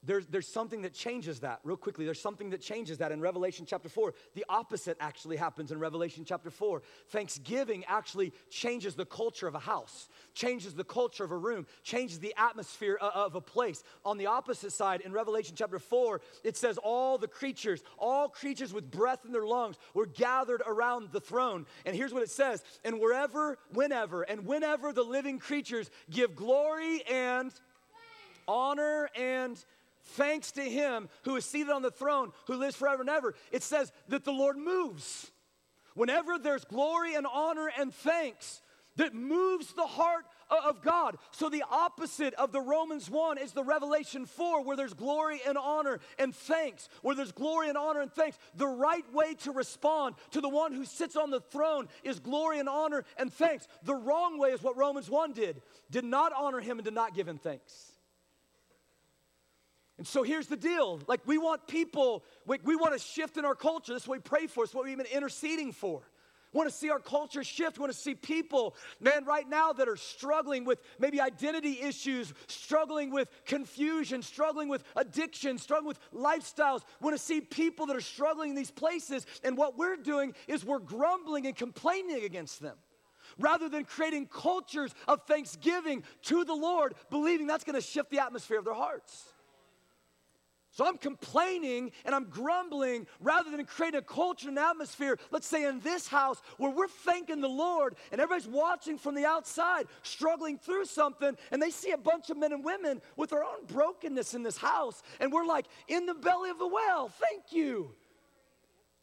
[0.06, 2.04] there's, there's something that changes that real quickly.
[2.04, 4.14] There's something that changes that in Revelation chapter 4.
[4.34, 6.82] The opposite actually happens in Revelation chapter 4.
[7.08, 12.18] Thanksgiving actually changes the culture of a house, changes the culture of a room, changes
[12.18, 13.82] the atmosphere of a place.
[14.04, 18.72] On the opposite side, in Revelation chapter 4, it says, All the creatures, all creatures
[18.72, 21.66] with breath in their lungs were gathered around the throne.
[21.86, 27.02] And here's what it says And wherever, whenever, and whenever the living creatures give glory
[27.10, 27.52] and
[28.46, 29.62] honor and
[30.04, 33.34] thanks to him who is seated on the throne, who lives forever and ever.
[33.52, 35.30] It says that the Lord moves.
[35.94, 38.62] Whenever there's glory and honor and thanks,
[38.96, 41.16] that moves the heart of God.
[41.32, 45.58] So, the opposite of the Romans 1 is the Revelation 4, where there's glory and
[45.58, 46.88] honor and thanks.
[47.02, 48.38] Where there's glory and honor and thanks.
[48.54, 52.60] The right way to respond to the one who sits on the throne is glory
[52.60, 53.66] and honor and thanks.
[53.82, 57.14] The wrong way is what Romans 1 did, did not honor him and did not
[57.14, 57.93] give him thanks.
[59.96, 61.00] And so here's the deal.
[61.06, 63.92] Like, we want people, we, we want to shift in our culture.
[63.92, 66.02] This is what we pray for, it's what we've been interceding for.
[66.52, 67.78] We want to see our culture shift.
[67.78, 72.32] We want to see people, man, right now that are struggling with maybe identity issues,
[72.46, 76.82] struggling with confusion, struggling with addiction, struggling with lifestyles.
[77.00, 79.26] We want to see people that are struggling in these places.
[79.42, 82.76] And what we're doing is we're grumbling and complaining against them
[83.36, 88.20] rather than creating cultures of thanksgiving to the Lord, believing that's going to shift the
[88.20, 89.33] atmosphere of their hearts.
[90.74, 95.66] So I'm complaining and I'm grumbling rather than creating a culture and atmosphere, let's say
[95.66, 100.58] in this house, where we're thanking the Lord and everybody's watching from the outside, struggling
[100.58, 104.34] through something, and they see a bunch of men and women with their own brokenness
[104.34, 105.04] in this house.
[105.20, 107.92] And we're like, in the belly of the well, thank you.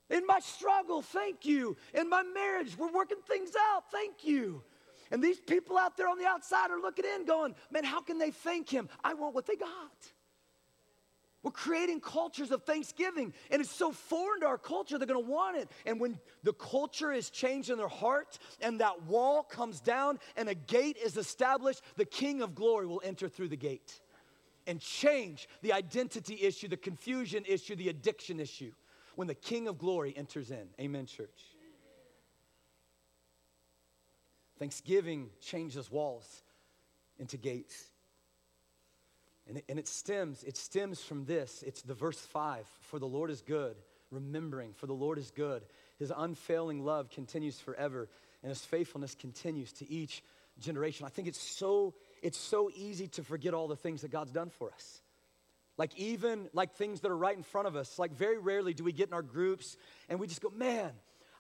[0.10, 1.78] In my struggle, thank you.
[1.94, 4.62] In my marriage, we're working things out, thank you.
[5.10, 8.18] And these people out there on the outside are looking in, going, man, how can
[8.18, 8.90] they thank him?
[9.06, 9.70] I want what they got.
[11.44, 15.58] We're creating cultures of thanksgiving, and it's so foreign to our culture, they're gonna want
[15.58, 15.72] it.
[15.86, 20.50] And when the culture is changed in their heart, and that wall comes down, and
[20.50, 24.02] a gate is established, the King of glory will enter through the gate
[24.68, 28.72] and change the identity issue, the confusion issue, the addiction issue
[29.16, 30.70] when the King of glory enters in.
[30.80, 31.56] Amen, church.
[34.60, 36.44] Thanksgiving changes walls
[37.18, 37.91] into gates.
[39.48, 41.64] And it, and it stems, it stems from this.
[41.66, 42.66] It's the verse five.
[42.82, 43.76] For the Lord is good,
[44.12, 45.64] remembering, for the Lord is good.
[45.98, 48.08] His unfailing love continues forever,
[48.44, 50.24] and his faithfulness continues to each
[50.60, 51.06] generation.
[51.06, 54.50] I think it's so, it's so easy to forget all the things that God's done
[54.50, 55.02] for us.
[55.78, 57.98] Like even like things that are right in front of us.
[57.98, 59.78] Like very rarely do we get in our groups
[60.10, 60.92] and we just go, man,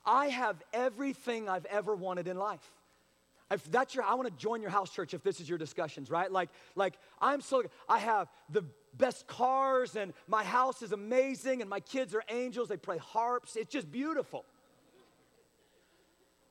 [0.05, 2.67] I have everything I've ever wanted in life.
[3.51, 6.09] If that's your, I want to join your house church if this is your discussions,
[6.09, 6.31] right?
[6.31, 8.63] Like, like I'm so, I have the
[8.97, 12.69] best cars and my house is amazing and my kids are angels.
[12.69, 13.55] They play harps.
[13.57, 14.45] It's just beautiful.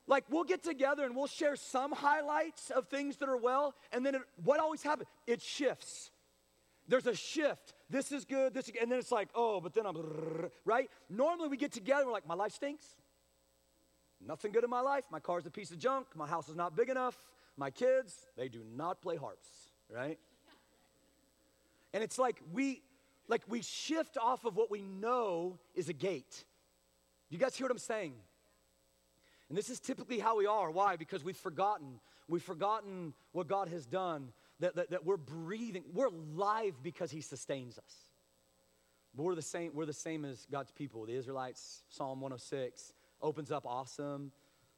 [0.07, 4.05] Like we'll get together and we'll share some highlights of things that are well, and
[4.05, 5.07] then it, what always happens?
[5.25, 6.11] It shifts.
[6.87, 7.73] There's a shift.
[7.89, 8.53] This is good.
[8.53, 10.89] This, is, and then it's like, oh, but then I'm right.
[11.09, 12.05] Normally we get together.
[12.05, 12.95] We're like, my life stinks.
[14.25, 15.03] Nothing good in my life.
[15.11, 16.07] My car's a piece of junk.
[16.15, 17.17] My house is not big enough.
[17.57, 19.49] My kids, they do not play harps,
[19.89, 20.19] right?
[21.93, 22.81] And it's like we
[23.27, 26.45] like we shift off of what we know is a gate.
[27.29, 28.13] You guys hear what I'm saying?
[29.49, 30.71] And this is typically how we are.
[30.71, 30.95] Why?
[30.95, 31.99] Because we've forgotten.
[32.27, 34.29] We've forgotten what God has done,
[34.61, 35.83] that, that, that we're breathing.
[35.93, 37.95] We're alive because He sustains us.
[39.15, 41.05] But we're the same, we're the same as God's people.
[41.05, 44.31] The Israelites, Psalm 106, opens up awesome.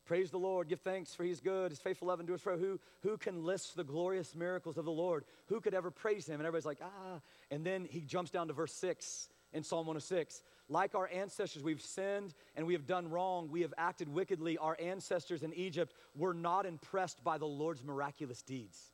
[0.05, 2.59] Praise the Lord, give thanks for He's good, His faithful love endures forever.
[2.59, 5.23] Who, who can list the glorious miracles of the Lord?
[5.47, 6.35] Who could ever praise Him?
[6.35, 7.21] And everybody's like, ah.
[7.51, 10.43] And then he jumps down to verse 6 in Psalm 106.
[10.67, 13.49] Like our ancestors, we've sinned and we have done wrong.
[13.49, 14.57] We have acted wickedly.
[14.57, 18.91] Our ancestors in Egypt were not impressed by the Lord's miraculous deeds.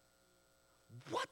[1.10, 1.30] What?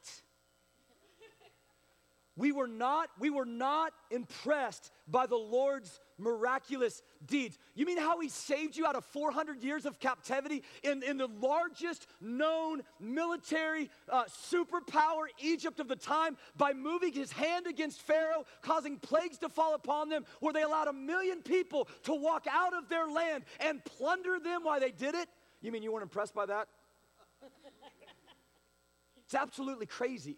[2.35, 7.57] We were not, we were not impressed by the Lord's miraculous deeds.
[7.75, 11.27] You mean how he saved you out of 400 years of captivity in, in the
[11.27, 18.45] largest known military uh, superpower, Egypt of the time, by moving his hand against Pharaoh,
[18.61, 22.73] causing plagues to fall upon them, where they allowed a million people to walk out
[22.73, 25.29] of their land and plunder them while they did it?
[25.61, 26.67] You mean you weren't impressed by that?
[29.25, 30.37] It's absolutely crazy.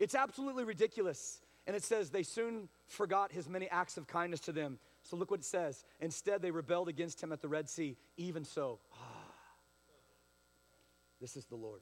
[0.00, 1.40] It's absolutely ridiculous.
[1.66, 4.78] And it says they soon forgot his many acts of kindness to them.
[5.02, 5.84] So look what it says.
[6.00, 7.96] Instead, they rebelled against him at the Red Sea.
[8.16, 8.96] Even so, ah,
[11.20, 11.80] this is the Lord.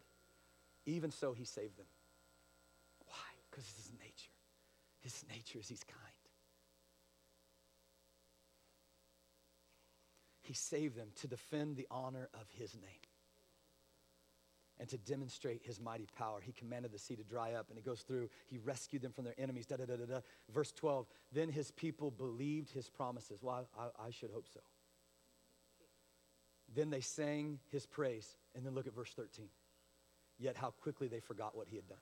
[0.86, 1.86] Even so, he saved them.
[3.06, 3.14] Why?
[3.50, 4.30] Because it's his nature.
[5.00, 5.98] His nature is he's kind.
[10.42, 13.11] He saved them to defend the honor of his name
[14.78, 16.40] and to demonstrate his mighty power.
[16.40, 19.24] He commanded the sea to dry up, and he goes through, he rescued them from
[19.24, 19.66] their enemies.
[19.66, 20.20] Da, da, da, da, da.
[20.52, 23.42] Verse 12, then his people believed his promises.
[23.42, 24.60] Well, I, I should hope so.
[26.74, 28.36] Then they sang his praise.
[28.54, 29.48] And then look at verse 13.
[30.38, 31.98] Yet how quickly they forgot what he had done.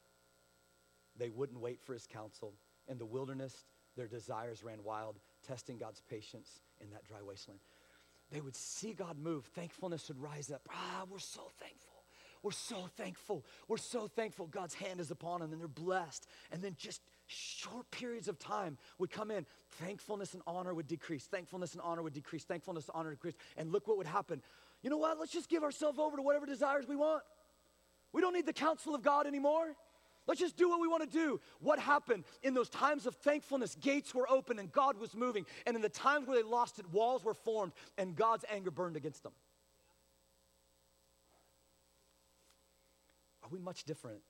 [1.16, 2.54] They wouldn't wait for his counsel.
[2.88, 7.60] In the wilderness, their desires ran wild, testing God's patience in that dry wasteland.
[8.30, 10.62] They would see God move, thankfulness would rise up.
[10.72, 11.99] Ah, we're so thankful.
[12.42, 13.44] We're so thankful.
[13.68, 16.26] We're so thankful God's hand is upon them and they're blessed.
[16.50, 19.46] And then just short periods of time would come in.
[19.72, 21.26] Thankfulness and honor would decrease.
[21.26, 22.44] Thankfulness and honor would decrease.
[22.44, 23.36] Thankfulness and honor would decrease.
[23.56, 24.42] And look what would happen.
[24.82, 25.18] You know what?
[25.18, 27.22] Let's just give ourselves over to whatever desires we want.
[28.12, 29.76] We don't need the counsel of God anymore.
[30.26, 31.40] Let's just do what we want to do.
[31.60, 33.74] What happened in those times of thankfulness?
[33.80, 35.44] Gates were open and God was moving.
[35.66, 38.96] And in the times where they lost it, walls were formed and God's anger burned
[38.96, 39.32] against them.
[43.50, 44.20] We much different?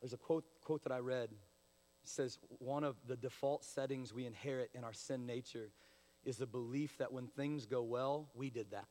[0.00, 1.30] There's a quote, quote that I read.
[1.32, 5.70] It says, One of the default settings we inherit in our sin nature
[6.24, 8.86] is the belief that when things go well, we did that.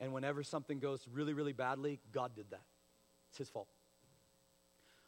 [0.00, 2.64] And whenever something goes really, really badly, God did that.
[3.30, 3.68] It's His fault.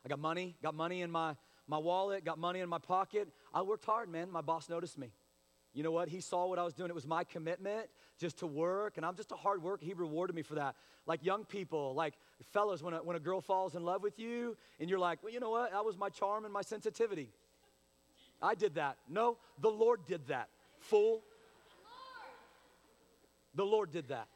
[0.04, 1.34] I got money, got money in my,
[1.66, 3.28] my wallet, got money in my pocket.
[3.52, 4.30] I worked hard, man.
[4.30, 5.10] My boss noticed me.
[5.74, 6.08] You know what?
[6.08, 6.88] He saw what I was doing.
[6.88, 9.84] It was my commitment just to work, and I'm just a hard worker.
[9.84, 10.74] He rewarded me for that.
[11.06, 12.14] Like young people, like
[12.52, 15.32] fellas, when a, when a girl falls in love with you, and you're like, well,
[15.32, 15.72] you know what?
[15.72, 17.28] That was my charm and my sensitivity.
[18.42, 18.96] I did that.
[19.08, 20.48] No, the Lord did that.
[20.80, 21.22] Fool.
[23.54, 24.28] The Lord did that.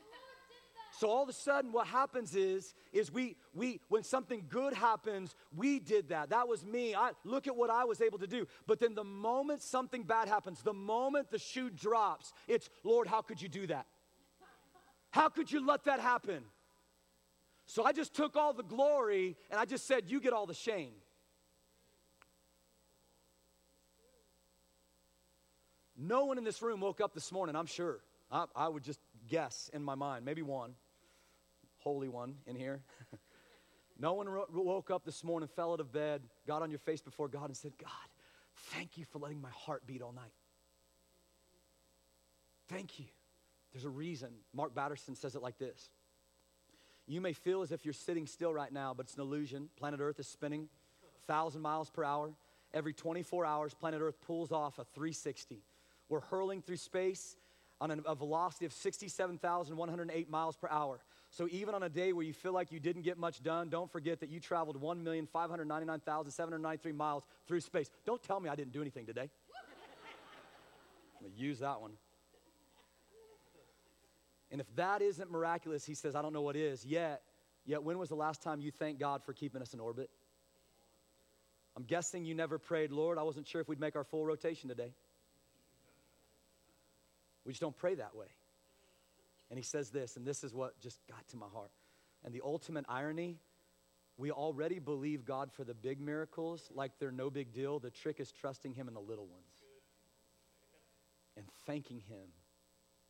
[1.00, 5.34] So all of a sudden, what happens is, is we, we, when something good happens,
[5.56, 6.28] we did that.
[6.28, 6.94] That was me.
[6.94, 8.46] I look at what I was able to do.
[8.66, 13.22] But then the moment something bad happens, the moment the shoe drops, it's Lord, how
[13.22, 13.86] could you do that?
[15.10, 16.42] How could you let that happen?
[17.64, 20.52] So I just took all the glory and I just said, you get all the
[20.52, 20.92] shame.
[25.96, 28.00] No one in this room woke up this morning, I'm sure.
[28.30, 30.74] I, I would just guess in my mind, maybe one
[31.81, 32.81] holy one in here.
[33.99, 37.03] no one ro- woke up this morning, fell out of bed, got on your face
[37.03, 37.90] before God and said, God,
[38.73, 40.33] thank you for letting my heart beat all night.
[42.69, 43.07] Thank you.
[43.73, 44.31] There's a reason.
[44.53, 45.90] Mark Batterson says it like this
[47.07, 49.69] You may feel as if you're sitting still right now, but it's an illusion.
[49.77, 50.69] Planet Earth is spinning
[51.27, 52.33] 1,000 miles per hour.
[52.73, 55.62] Every 24 hours, planet Earth pulls off a 360.
[56.09, 57.37] We're hurling through space
[57.81, 61.01] on a velocity of 67,108 miles per hour.
[61.31, 63.88] So even on a day where you feel like you didn't get much done, don't
[63.90, 67.88] forget that you traveled 1,599,793 miles through space.
[68.05, 69.31] Don't tell me I didn't do anything today.
[71.16, 71.93] I'm going to use that one.
[74.51, 76.85] And if that isn't miraculous, he says, I don't know what is.
[76.85, 77.23] Yet,
[77.64, 80.11] yet when was the last time you thanked God for keeping us in orbit?
[81.76, 84.68] I'm guessing you never prayed, Lord, I wasn't sure if we'd make our full rotation
[84.68, 84.93] today.
[87.45, 88.26] We just don't pray that way.
[89.51, 91.72] And he says this, and this is what just got to my heart.
[92.24, 93.38] And the ultimate irony
[94.20, 97.78] we already believe God for the big miracles like they're no big deal.
[97.78, 99.64] The trick is trusting Him in the little ones.
[101.36, 102.28] and thanking Him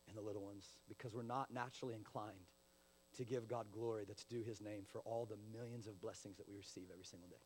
[0.07, 2.47] in the little ones because we're not naturally inclined
[3.17, 6.47] to give God glory that's due His name for all the millions of blessings that
[6.47, 7.43] we receive every single day.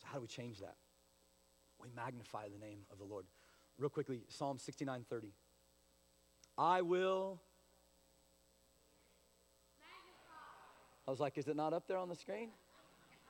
[0.00, 0.76] So, how do we change that?
[1.78, 3.26] We magnify the name of the Lord.
[3.76, 5.28] Real quickly, Psalm 69 30.
[6.56, 7.40] I will.
[11.06, 12.50] I was like, is it not up there on the screen?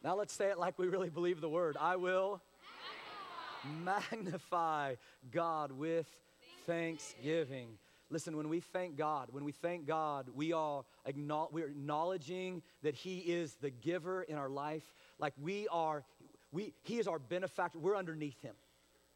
[0.03, 1.77] Now let's say it like we really believe the word.
[1.81, 2.43] I will
[3.85, 4.95] magnify, magnify
[5.33, 6.07] God with
[6.66, 7.79] thanksgiving.
[8.11, 10.85] Listen, when we thank God, when we thank God, we are
[11.51, 14.85] we're acknowledging that He is the giver in our life.
[15.18, 16.05] Like we are,
[16.53, 17.79] we, He is our benefactor.
[17.79, 18.55] We're underneath Him.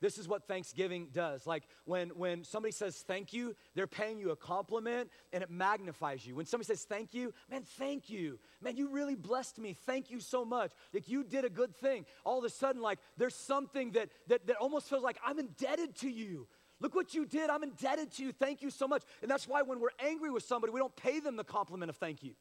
[0.01, 1.47] This is what Thanksgiving does.
[1.47, 6.25] Like when, when somebody says thank you, they're paying you a compliment and it magnifies
[6.25, 6.37] you.
[6.37, 8.39] When somebody says thank you, man, thank you.
[8.63, 9.73] Man, you really blessed me.
[9.73, 10.73] Thank you so much.
[10.95, 12.07] Like you did a good thing.
[12.25, 15.97] All of a sudden, like there's something that, that, that almost feels like I'm indebted
[15.97, 16.47] to you.
[16.81, 17.51] Look what you did.
[17.51, 18.33] I'm indebted to you.
[18.33, 19.03] Thank you so much.
[19.21, 21.97] And that's why when we're angry with somebody, we don't pay them the compliment of
[21.97, 22.35] thank you.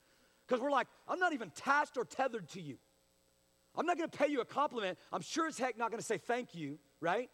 [0.47, 2.78] Because we're like, I'm not even attached or tethered to you.
[3.76, 4.97] I'm not going to pay you a compliment.
[5.12, 7.30] I'm sure as heck not going to say thank you, right?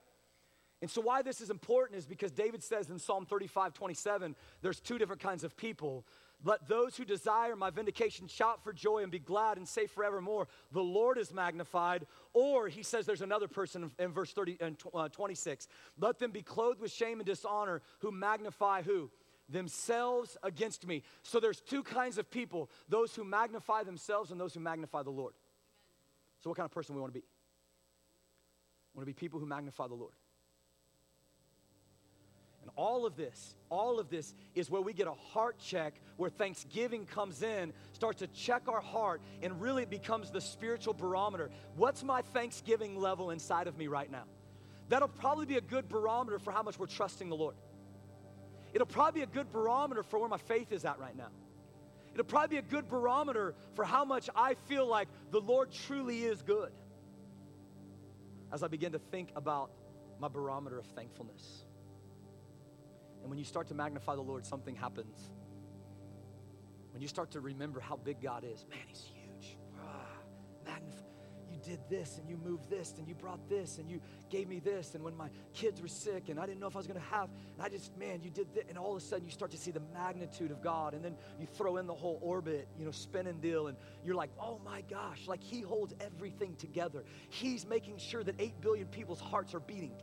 [0.83, 4.81] And so, why this is important is because David says in Psalm 35 27, there's
[4.81, 6.05] two different kinds of people.
[6.43, 10.49] Let those who desire my vindication shout for joy and be glad and say forevermore,
[10.73, 12.05] the Lord is magnified.
[12.33, 15.69] Or he says there's another person in verse 30 and uh, 26.
[15.97, 19.09] Let them be clothed with shame and dishonor who magnify who?
[19.47, 21.03] Themselves against me.
[21.21, 25.11] So there's two kinds of people those who magnify themselves and those who magnify the
[25.11, 25.33] Lord.
[26.41, 27.25] So, what kind of person we want to be?
[28.93, 30.11] We want to be people who magnify the Lord.
[32.63, 36.29] And all of this, all of this is where we get a heart check, where
[36.29, 41.49] Thanksgiving comes in, starts to check our heart, and really becomes the spiritual barometer.
[41.75, 44.23] What's my Thanksgiving level inside of me right now?
[44.87, 47.55] That'll probably be a good barometer for how much we're trusting the Lord.
[48.73, 51.29] It'll probably be a good barometer for where my faith is at right now.
[52.13, 56.23] It'll probably be a good barometer for how much I feel like the Lord truly
[56.23, 56.71] is good
[58.53, 59.71] as I begin to think about
[60.19, 61.65] my barometer of thankfulness.
[63.23, 65.31] And when you start to magnify the Lord, something happens.
[66.91, 69.57] When you start to remember how big God is, man, He's huge.
[69.79, 70.05] Ah,
[70.65, 70.99] magnify.
[71.49, 74.59] You did this and you moved this and you brought this and you gave me
[74.59, 74.95] this.
[74.95, 77.05] And when my kids were sick and I didn't know if I was going to
[77.07, 78.65] have, and I just, man, you did this.
[78.69, 80.93] And all of a sudden you start to see the magnitude of God.
[80.93, 83.67] And then you throw in the whole orbit, you know, spinning deal.
[83.67, 87.03] And you're like, oh my gosh, like He holds everything together.
[87.29, 89.93] He's making sure that 8 billion people's hearts are beating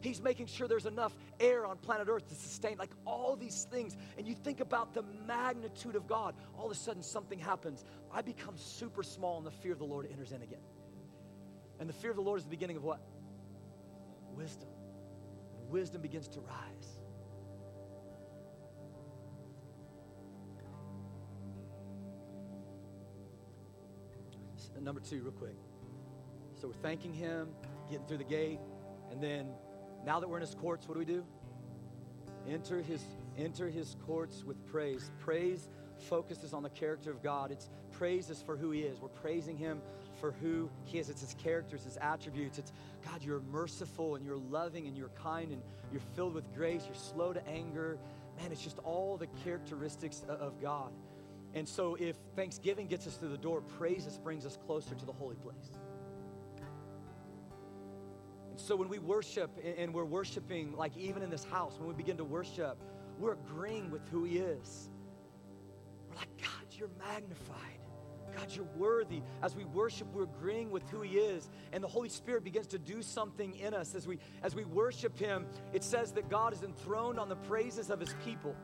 [0.00, 3.96] He's making sure there's enough air on planet Earth to sustain, like all these things.
[4.18, 7.84] And you think about the magnitude of God, all of a sudden something happens.
[8.12, 10.60] I become super small, and the fear of the Lord enters in again.
[11.80, 13.00] And the fear of the Lord is the beginning of what?
[14.34, 14.68] Wisdom.
[15.58, 17.00] And wisdom begins to rise.
[24.80, 25.56] Number two, real quick.
[26.60, 27.48] So we're thanking Him,
[27.90, 28.60] getting through the gate,
[29.10, 29.48] and then
[30.06, 31.24] now that we're in his courts, what do we do?
[32.48, 33.02] Enter his,
[33.36, 35.10] enter his courts with praise.
[35.18, 37.50] Praise focuses on the character of God.
[37.50, 39.00] It's praise is for who he is.
[39.00, 39.80] We're praising him
[40.20, 41.08] for who he is.
[41.08, 42.58] It's his characters, his attributes.
[42.58, 42.72] It's
[43.04, 46.84] God, you're merciful and you're loving and you're kind and you're filled with grace.
[46.86, 47.98] You're slow to anger.
[48.38, 50.92] Man, it's just all the characteristics of God.
[51.54, 55.12] And so if Thanksgiving gets us through the door, praise brings us closer to the
[55.12, 55.72] holy place.
[58.56, 62.16] So when we worship and we're worshiping, like even in this house, when we begin
[62.16, 62.78] to worship,
[63.18, 64.90] we're agreeing with who He is.
[66.08, 67.78] We're like, God, you're magnified.
[68.34, 69.22] God, you're worthy.
[69.42, 71.48] As we worship, we're agreeing with who He is.
[71.72, 75.18] And the Holy Spirit begins to do something in us as we as we worship
[75.18, 75.46] Him.
[75.72, 78.54] It says that God is enthroned on the praises of His people.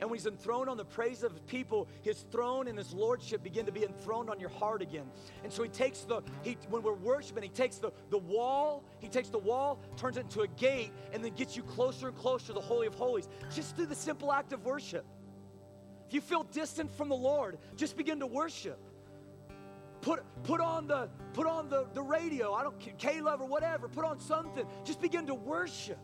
[0.00, 3.66] And when he's enthroned on the praise of people, his throne and his lordship begin
[3.66, 5.06] to be enthroned on your heart again.
[5.42, 9.08] And so he takes the, he, when we're worshiping, he takes the, the wall, he
[9.08, 12.48] takes the wall, turns it into a gate, and then gets you closer and closer
[12.48, 15.04] to the Holy of Holies, just through the simple act of worship.
[16.06, 18.78] If you feel distant from the Lord, just begin to worship.
[20.00, 23.88] Put, put on the put on the, the radio, I don't K love or whatever,
[23.88, 24.64] put on something.
[24.84, 25.98] Just begin to worship.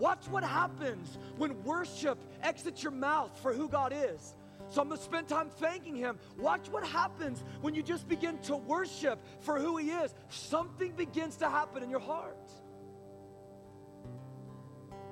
[0.00, 4.34] Watch what happens when worship exits your mouth for who God is.
[4.70, 6.18] So I'm going to spend time thanking Him.
[6.38, 10.14] Watch what happens when you just begin to worship for who He is.
[10.30, 12.50] Something begins to happen in your heart.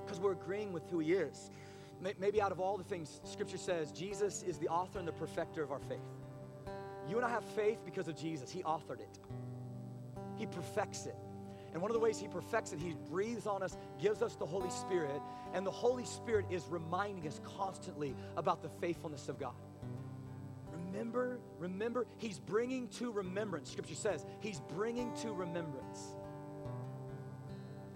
[0.04, 1.50] Because we're agreeing with who He is.
[2.18, 5.62] Maybe out of all the things, Scripture says Jesus is the author and the perfecter
[5.62, 5.98] of our faith.
[7.08, 8.50] You and I have faith because of Jesus.
[8.50, 9.18] He authored it,
[10.36, 11.16] He perfects it.
[11.72, 14.46] And one of the ways He perfects it, He breathes on us, gives us the
[14.46, 15.20] Holy Spirit,
[15.52, 19.54] and the Holy Spirit is reminding us constantly about the faithfulness of God.
[20.72, 23.70] Remember, remember, He's bringing to remembrance.
[23.70, 26.16] Scripture says He's bringing to remembrance.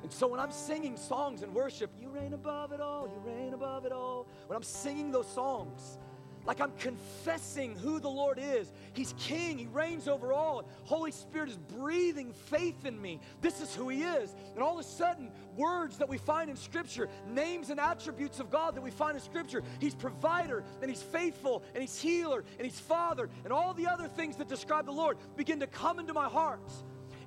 [0.03, 3.55] And so when I'm singing songs in worship, you reign above it all, you reign
[3.55, 4.27] above it all.
[4.49, 5.99] When I'm singing those songs,
[6.45, 8.73] like I'm confessing who the Lord is.
[8.93, 10.69] He's king, He reigns over all.
[10.85, 13.21] Holy Spirit is breathing faith in me.
[13.41, 14.35] This is who He is.
[14.55, 18.51] And all of a sudden, words that we find in Scripture, names and attributes of
[18.51, 22.67] God that we find in Scripture, He's provider, and He's faithful, and He's healer, and
[22.67, 26.13] He's father, and all the other things that describe the Lord begin to come into
[26.13, 26.61] my heart.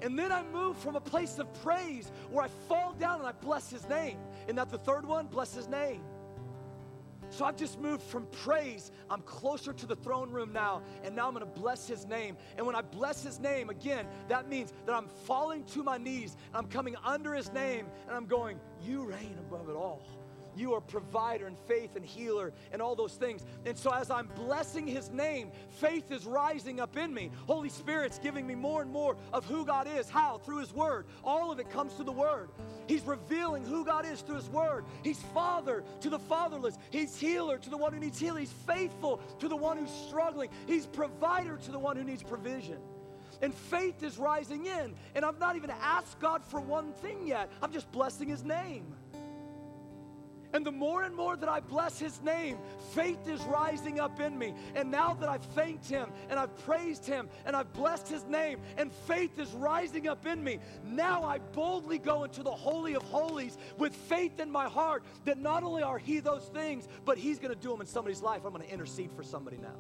[0.02, 3.32] And then I move from a place of praise where I fall down and I
[3.32, 4.18] bless His name.
[4.48, 5.28] And that the third one?
[5.28, 6.02] Bless His name.
[7.36, 8.94] So I've just moved from praise.
[9.10, 12.38] I'm closer to the throne room now, and now I'm gonna bless his name.
[12.56, 16.38] And when I bless his name, again, that means that I'm falling to my knees,
[16.48, 20.02] and I'm coming under his name, and I'm going, You reign above it all.
[20.56, 23.46] You are provider and faith and healer and all those things.
[23.66, 27.32] And so as I'm blessing his name, faith is rising up in me.
[27.48, 30.10] Holy Spirit's giving me more and more of who God is.
[30.10, 30.38] How?
[30.40, 31.06] Through his word.
[31.24, 32.50] All of it comes through the word.
[32.88, 34.86] He's revealing who God is through his word.
[35.04, 36.78] He's father to the fatherless.
[36.90, 38.42] He's healer to the one who needs healing.
[38.42, 40.50] He's faithful to the one who's struggling.
[40.68, 42.78] He's provider to the one who needs provision
[43.42, 44.96] and faith is rising in.
[45.14, 47.52] And I've not even asked God for one thing yet.
[47.62, 48.86] I'm just blessing His name.
[50.56, 52.58] And the more and more that I bless his name,
[52.94, 54.54] faith is rising up in me.
[54.74, 58.62] And now that I've thanked him and I've praised him and I've blessed his name
[58.78, 63.04] and faith is rising up in me, now I boldly go into the Holy of
[63.04, 67.38] Holies with faith in my heart that not only are he those things, but he's
[67.38, 68.44] going to do them in somebody's life.
[68.46, 69.76] I'm going to intercede for somebody now.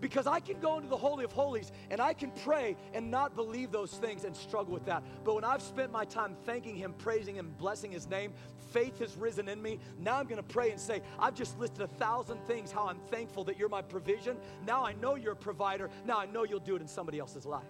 [0.00, 3.34] Because I can go into the Holy of Holies and I can pray and not
[3.34, 5.02] believe those things and struggle with that.
[5.24, 8.32] But when I've spent my time thanking Him, praising Him, blessing His name,
[8.72, 9.78] faith has risen in me.
[9.98, 13.00] Now I'm going to pray and say, I've just listed a thousand things how I'm
[13.10, 14.36] thankful that you're my provision.
[14.66, 15.90] Now I know you're a provider.
[16.04, 17.62] Now I know you'll do it in somebody else's life.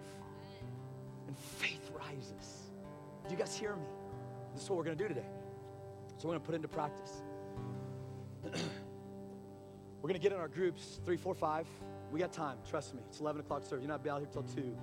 [1.27, 2.71] And faith rises.
[3.25, 3.83] Do you guys hear me?
[4.53, 5.27] This is what we're going to do today.
[6.17, 7.21] So we're going to put into practice.
[8.43, 8.51] we're
[10.01, 11.67] going to get in our groups three, four, five.
[12.11, 12.57] We got time.
[12.69, 13.01] Trust me.
[13.07, 13.83] It's 11 o'clock service.
[13.83, 14.75] You're not be out here till 2.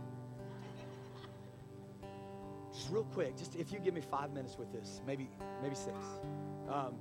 [2.78, 5.28] Just real quick, just if you give me five minutes with this, maybe
[5.60, 5.96] maybe six.
[6.68, 6.94] Um,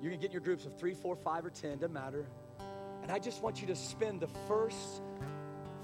[0.00, 2.24] you're gonna get in your groups of three, four, five, or ten, doesn't matter.
[3.02, 5.02] And I just want you to spend the first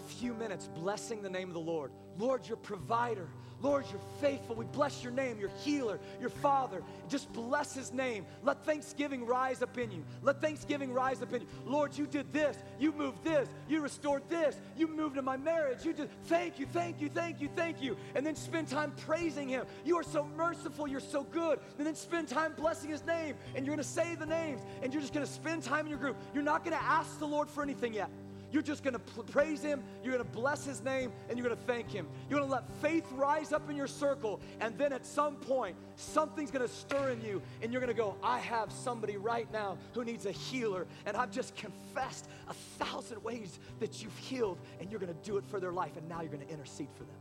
[0.07, 1.91] few minutes blessing the name of the Lord.
[2.19, 3.29] Lord, your provider.
[3.61, 4.55] Lord, you're faithful.
[4.55, 6.83] We bless your name, your healer, your father.
[7.09, 8.25] Just bless his name.
[8.45, 10.05] Let thanksgiving rise up in you.
[10.23, 11.49] Let thanksgiving rise up in you.
[11.66, 12.57] Lord, you did this.
[12.79, 13.49] You moved this.
[13.69, 14.57] You restored this.
[14.77, 15.85] You moved in my marriage.
[15.85, 16.09] You did.
[16.25, 17.97] Thank you, thank you, thank you, thank you.
[18.14, 19.66] And then spend time praising him.
[19.85, 20.87] You are so merciful.
[20.87, 21.59] You're so good.
[21.79, 23.35] And then spend time blessing his name.
[23.57, 24.61] And you're going to say the names.
[24.83, 26.16] And you're just going to spend time in your group.
[26.33, 28.09] You're not going to ask the Lord for anything yet.
[28.51, 31.59] You're just going to praise Him, you're going to bless His name, and you're going
[31.59, 32.07] to thank Him.
[32.28, 35.76] You're going to let faith rise up in your circle, and then at some point,
[35.96, 39.51] something's going to stir in you, and you're going to go, I have somebody right
[39.53, 44.59] now who needs a healer, and I've just confessed a thousand ways that you've healed,
[44.80, 46.88] and you're going to do it for their life, and now you're going to intercede
[46.94, 47.16] for them.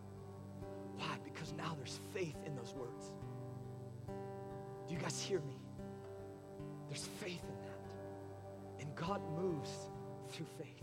[0.98, 1.18] Why?
[1.24, 3.12] Because now there's faith in those words.
[4.88, 5.60] Do you guys hear me?
[6.88, 8.82] There's faith in that.
[8.82, 9.70] And God moves
[10.32, 10.77] through faith.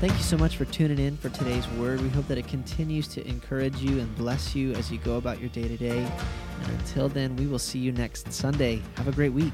[0.00, 2.00] Thank you so much for tuning in for today's word.
[2.00, 5.40] We hope that it continues to encourage you and bless you as you go about
[5.40, 5.98] your day to day.
[5.98, 8.80] And until then, we will see you next Sunday.
[8.94, 9.52] Have a great week.